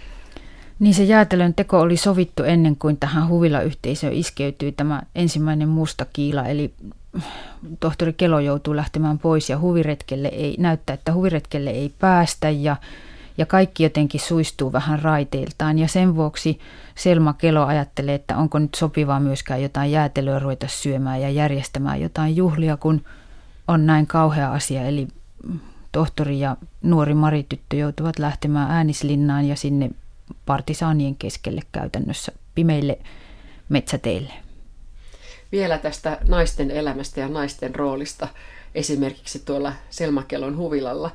Niin 0.79 0.95
se 0.95 1.05
jäätelön 1.05 1.55
teko 1.55 1.81
oli 1.81 1.97
sovittu 1.97 2.43
ennen 2.43 2.77
kuin 2.77 2.97
tähän 2.97 3.29
huvilayhteisöön 3.29 4.13
iskeytyi 4.13 4.73
tämä 4.73 5.03
ensimmäinen 5.15 5.69
musta 5.69 6.07
kiila, 6.13 6.47
eli 6.47 6.75
tohtori 7.81 8.13
Kelo 8.13 8.41
joutuu 8.41 8.77
lähtemään 8.77 9.19
pois 9.19 9.51
ja 9.51 9.59
huviretkelle 9.59 10.29
ei, 10.29 10.57
näyttää, 10.59 10.95
että 10.95 11.13
huviretkelle 11.13 11.71
ei 11.71 11.93
päästä 11.99 12.51
ja, 12.51 12.77
ja 13.39 13.47
kaikki 13.47 13.83
jotenkin 13.83 14.21
suistuu 14.21 14.73
vähän 14.73 15.03
raiteiltaan. 15.03 15.79
Ja 15.79 15.89
sen 15.89 16.17
vuoksi 16.17 16.59
Selma 16.95 17.33
Kelo 17.33 17.67
ajattelee, 17.67 18.15
että 18.15 18.37
onko 18.37 18.59
nyt 18.59 18.75
sopivaa 18.75 19.21
myöskään 19.21 19.63
jotain 19.63 19.93
jäätelöä 19.93 20.39
ruveta 20.39 20.69
syömään 20.69 21.21
ja 21.21 21.31
järjestämään 21.31 22.01
jotain 22.01 22.37
juhlia, 22.37 22.77
kun 22.77 23.05
on 23.69 23.87
näin 23.87 24.07
kauhea 24.07 24.53
asia, 24.53 24.83
eli 24.83 25.09
tohtori 25.93 26.41
ja 26.41 26.57
nuori 26.83 27.15
Marityttö 27.15 27.77
joutuvat 27.77 28.19
lähtemään 28.19 28.71
äänislinnaan 28.71 29.45
ja 29.45 29.57
sinne 29.57 29.91
partisaanien 30.47 31.17
keskelle 31.17 31.61
käytännössä 31.73 32.33
pimeille 32.55 32.99
metsäteille. 33.69 34.33
Vielä 35.53 35.79
tästä 35.79 36.19
naisten 36.29 36.71
elämästä 36.71 37.21
ja 37.21 37.29
naisten 37.29 37.75
roolista 37.75 38.29
esimerkiksi 38.75 39.39
tuolla 39.39 39.73
Selmakelon 39.91 40.57
huvilalla, 40.57 41.11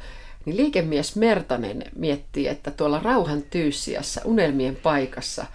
niin 0.45 0.57
liikemies 0.57 1.15
Mertanen 1.15 1.83
miettii, 1.95 2.47
että 2.47 2.71
tuolla 2.71 2.99
rauhan 2.99 3.41
tyyssiässä 3.41 4.21
unelmien 4.25 4.75
paikassa, 4.75 5.45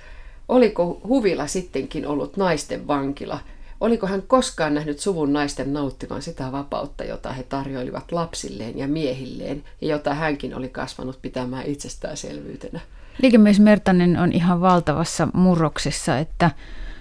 oliko 0.49 1.01
huvila 1.09 1.47
sittenkin 1.47 2.07
ollut 2.07 2.37
naisten 2.37 2.87
vankila– 2.87 3.41
Oliko 3.85 4.07
hän 4.07 4.23
koskaan 4.23 4.75
nähnyt 4.75 5.01
suvun 5.01 5.33
naisten 5.33 5.73
nauttivan 5.73 6.23
sitä 6.23 6.53
vapautta, 6.53 7.05
jota 7.05 7.33
he 7.33 7.43
tarjoilivat 7.43 8.13
lapsilleen 8.13 8.79
ja 8.79 8.89
miehilleen, 8.89 9.65
ja 9.81 9.89
jota 9.89 10.15
hänkin 10.15 10.55
oli 10.55 10.69
kasvanut 10.69 11.19
pitämään 11.23 11.67
itsestäänselvyytenä? 11.67 12.81
Liikemies 13.23 13.61
Mertanen 13.61 14.19
on 14.19 14.33
ihan 14.33 14.61
valtavassa 14.61 15.29
murroksessa, 15.35 16.19
että 16.19 16.51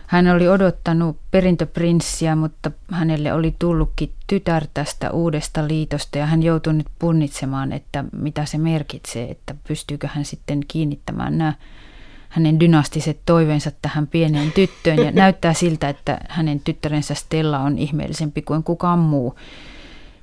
hän 0.07 0.28
oli 0.28 0.47
odottanut 0.47 1.18
perintöprinssiä, 1.32 2.36
mutta 2.36 2.72
hänelle 2.91 3.34
oli 3.34 3.55
tullutkin 3.59 4.11
tytär 4.28 4.68
tästä 4.74 5.11
uudesta 5.11 5.68
liitosta 5.68 6.18
ja 6.18 6.26
hän 6.26 6.43
joutui 6.43 6.74
nyt 6.74 6.88
punnitsemaan, 6.99 7.72
että 7.72 8.03
mitä 8.11 8.45
se 8.45 8.57
merkitsee, 8.57 9.32
että 9.32 9.55
pystyykö 9.68 10.07
hän 10.07 10.26
sitten 10.26 10.59
kiinnittämään 10.68 11.38
nämä 11.38 11.53
hänen 12.30 12.59
dynastiset 12.59 13.20
toiveensa 13.26 13.72
tähän 13.82 14.07
pieneen 14.07 14.51
tyttöön 14.51 14.97
ja 14.97 15.11
näyttää 15.11 15.53
siltä, 15.53 15.89
että 15.89 16.20
hänen 16.30 16.59
tyttärensä 16.59 17.14
Stella 17.14 17.59
on 17.59 17.78
ihmeellisempi 17.78 18.41
kuin 18.41 18.64
kukaan 18.64 18.99
muu. 18.99 19.36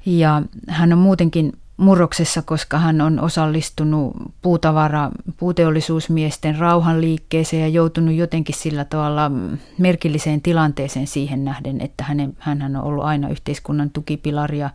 Ja 0.06 0.42
hän 0.68 0.92
on 0.92 0.98
muutenkin 0.98 1.52
murroksessa, 1.80 2.42
koska 2.42 2.78
hän 2.78 3.00
on 3.00 3.20
osallistunut 3.20 4.16
puutavara, 4.42 5.10
puuteollisuusmiesten 5.36 6.58
rauhanliikkeeseen 6.58 7.62
ja 7.62 7.68
joutunut 7.68 8.14
jotenkin 8.14 8.54
sillä 8.54 8.84
tavalla 8.84 9.30
merkilliseen 9.78 10.42
tilanteeseen 10.42 11.06
siihen 11.06 11.44
nähden, 11.44 11.80
että 11.80 12.04
hän 12.38 12.62
on 12.62 12.76
ollut 12.76 13.04
aina 13.04 13.28
yhteiskunnan 13.28 13.90
tukipilari 13.90 14.58
ja 14.58 14.70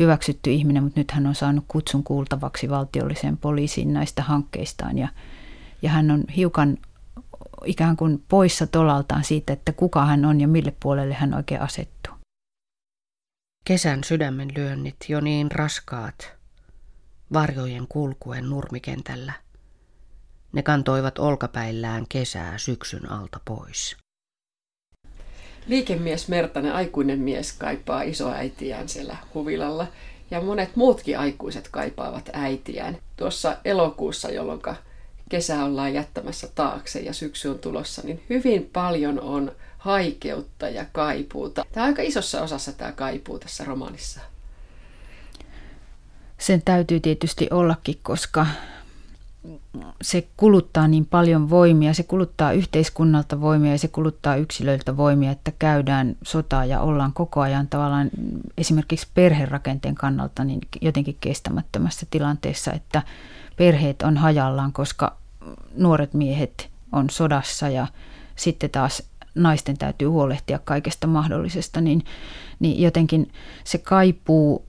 hyväksytty 0.00 0.52
ihminen, 0.52 0.82
mutta 0.82 1.00
nyt 1.00 1.10
hän 1.10 1.26
on 1.26 1.34
saanut 1.34 1.64
kutsun 1.68 2.04
kuultavaksi 2.04 2.70
valtiolliseen 2.70 3.36
poliisiin 3.36 3.92
näistä 3.92 4.22
hankkeistaan 4.22 4.98
ja 4.98 5.08
ja 5.82 5.90
hän 5.90 6.10
on 6.10 6.24
hiukan 6.36 6.78
ikään 7.64 7.96
kuin 7.96 8.24
poissa 8.28 8.66
tolaltaan 8.66 9.24
siitä, 9.24 9.52
että 9.52 9.72
kuka 9.72 10.04
hän 10.06 10.24
on 10.24 10.40
ja 10.40 10.48
mille 10.48 10.74
puolelle 10.82 11.14
hän 11.14 11.34
oikein 11.34 11.60
asettuu. 11.62 12.17
Kesän 13.64 14.04
sydämen 14.04 14.48
lyönnit 14.56 14.96
jo 15.08 15.20
niin 15.20 15.50
raskaat, 15.52 16.32
varjojen 17.32 17.86
kulkuen 17.88 18.50
nurmikentällä. 18.50 19.32
Ne 20.52 20.62
kantoivat 20.62 21.18
olkapäillään 21.18 22.04
kesää 22.08 22.58
syksyn 22.58 23.10
alta 23.10 23.40
pois. 23.44 23.96
Liikemies 25.66 26.28
Mertanen, 26.28 26.72
aikuinen 26.72 27.18
mies, 27.18 27.52
kaipaa 27.52 28.02
isoäitiään 28.02 28.88
siellä 28.88 29.16
huvilalla. 29.34 29.86
Ja 30.30 30.40
monet 30.40 30.76
muutkin 30.76 31.18
aikuiset 31.18 31.68
kaipaavat 31.68 32.30
äitiään. 32.32 32.98
Tuossa 33.16 33.56
elokuussa, 33.64 34.30
jolloin 34.30 34.60
kesä 35.30 35.64
ollaan 35.64 35.94
jättämässä 35.94 36.48
taakse 36.54 37.00
ja 37.00 37.12
syksy 37.12 37.48
on 37.48 37.58
tulossa, 37.58 38.02
niin 38.04 38.22
hyvin 38.30 38.70
paljon 38.72 39.20
on 39.20 39.52
haikeutta 39.78 40.68
ja 40.68 40.84
kaipuuta. 40.92 41.64
Tämä 41.72 41.84
on 41.84 41.90
aika 41.90 42.02
isossa 42.02 42.42
osassa 42.42 42.72
tämä 42.72 42.92
kaipuu 42.92 43.38
tässä 43.38 43.64
romaanissa. 43.64 44.20
Sen 46.38 46.62
täytyy 46.64 47.00
tietysti 47.00 47.48
ollakin, 47.50 47.98
koska 48.02 48.46
se 50.02 50.28
kuluttaa 50.36 50.88
niin 50.88 51.06
paljon 51.06 51.50
voimia, 51.50 51.94
se 51.94 52.02
kuluttaa 52.02 52.52
yhteiskunnalta 52.52 53.40
voimia 53.40 53.72
ja 53.72 53.78
se 53.78 53.88
kuluttaa 53.88 54.36
yksilöiltä 54.36 54.96
voimia, 54.96 55.30
että 55.30 55.52
käydään 55.58 56.16
sotaa 56.22 56.64
ja 56.64 56.80
ollaan 56.80 57.12
koko 57.12 57.40
ajan 57.40 57.68
tavallaan 57.68 58.10
esimerkiksi 58.58 59.06
perherakenteen 59.14 59.94
kannalta 59.94 60.44
niin 60.44 60.60
jotenkin 60.80 61.16
kestämättömässä 61.20 62.06
tilanteessa, 62.10 62.72
että 62.72 63.02
perheet 63.56 64.02
on 64.02 64.16
hajallaan, 64.16 64.72
koska 64.72 65.16
nuoret 65.76 66.14
miehet 66.14 66.70
on 66.92 67.10
sodassa 67.10 67.68
ja 67.68 67.86
sitten 68.36 68.70
taas 68.70 69.02
naisten 69.42 69.78
täytyy 69.78 70.08
huolehtia 70.08 70.58
kaikesta 70.64 71.06
mahdollisesta, 71.06 71.80
niin, 71.80 72.04
niin 72.58 72.82
jotenkin 72.82 73.32
se 73.64 73.78
kaipuu, 73.78 74.64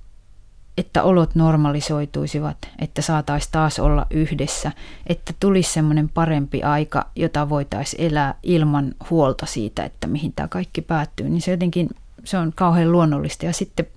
että 0.77 1.03
olot 1.03 1.35
normalisoituisivat, 1.35 2.57
että 2.79 3.01
saataisiin 3.01 3.51
taas 3.51 3.79
olla 3.79 4.05
yhdessä, 4.09 4.71
että 5.07 5.33
tulisi 5.39 5.73
semmoinen 5.73 6.09
parempi 6.09 6.63
aika, 6.63 7.09
jota 7.15 7.49
voitaisiin 7.49 8.11
elää 8.11 8.35
ilman 8.43 8.95
huolta 9.09 9.45
siitä, 9.45 9.83
että 9.83 10.07
mihin 10.07 10.33
tämä 10.33 10.47
kaikki 10.47 10.81
päättyy, 10.81 11.29
niin 11.29 11.41
se 11.41 11.51
jotenkin 11.51 11.89
se 12.23 12.37
on 12.37 12.51
kauhean 12.55 12.91
luonnollista. 12.91 13.45
Ja 13.45 13.53
sitten 13.53 13.87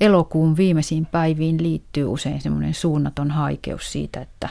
elokuun 0.00 0.56
viimeisiin 0.56 1.06
päiviin 1.06 1.62
liittyy 1.62 2.04
usein 2.04 2.40
semmoinen 2.40 2.74
suunnaton 2.74 3.30
haikeus 3.30 3.92
siitä, 3.92 4.20
että 4.20 4.48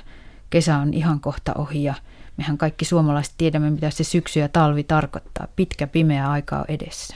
kesä 0.49 0.77
on 0.77 0.93
ihan 0.93 1.19
kohta 1.19 1.53
ohi 1.57 1.83
ja 1.83 1.93
mehän 2.37 2.57
kaikki 2.57 2.85
suomalaiset 2.85 3.33
tiedämme, 3.37 3.69
mitä 3.69 3.89
se 3.89 4.03
syksy 4.03 4.39
ja 4.39 4.49
talvi 4.49 4.83
tarkoittaa. 4.83 5.47
Pitkä 5.55 5.87
pimeä 5.87 6.31
aika 6.31 6.57
on 6.57 6.65
edessä. 6.67 7.15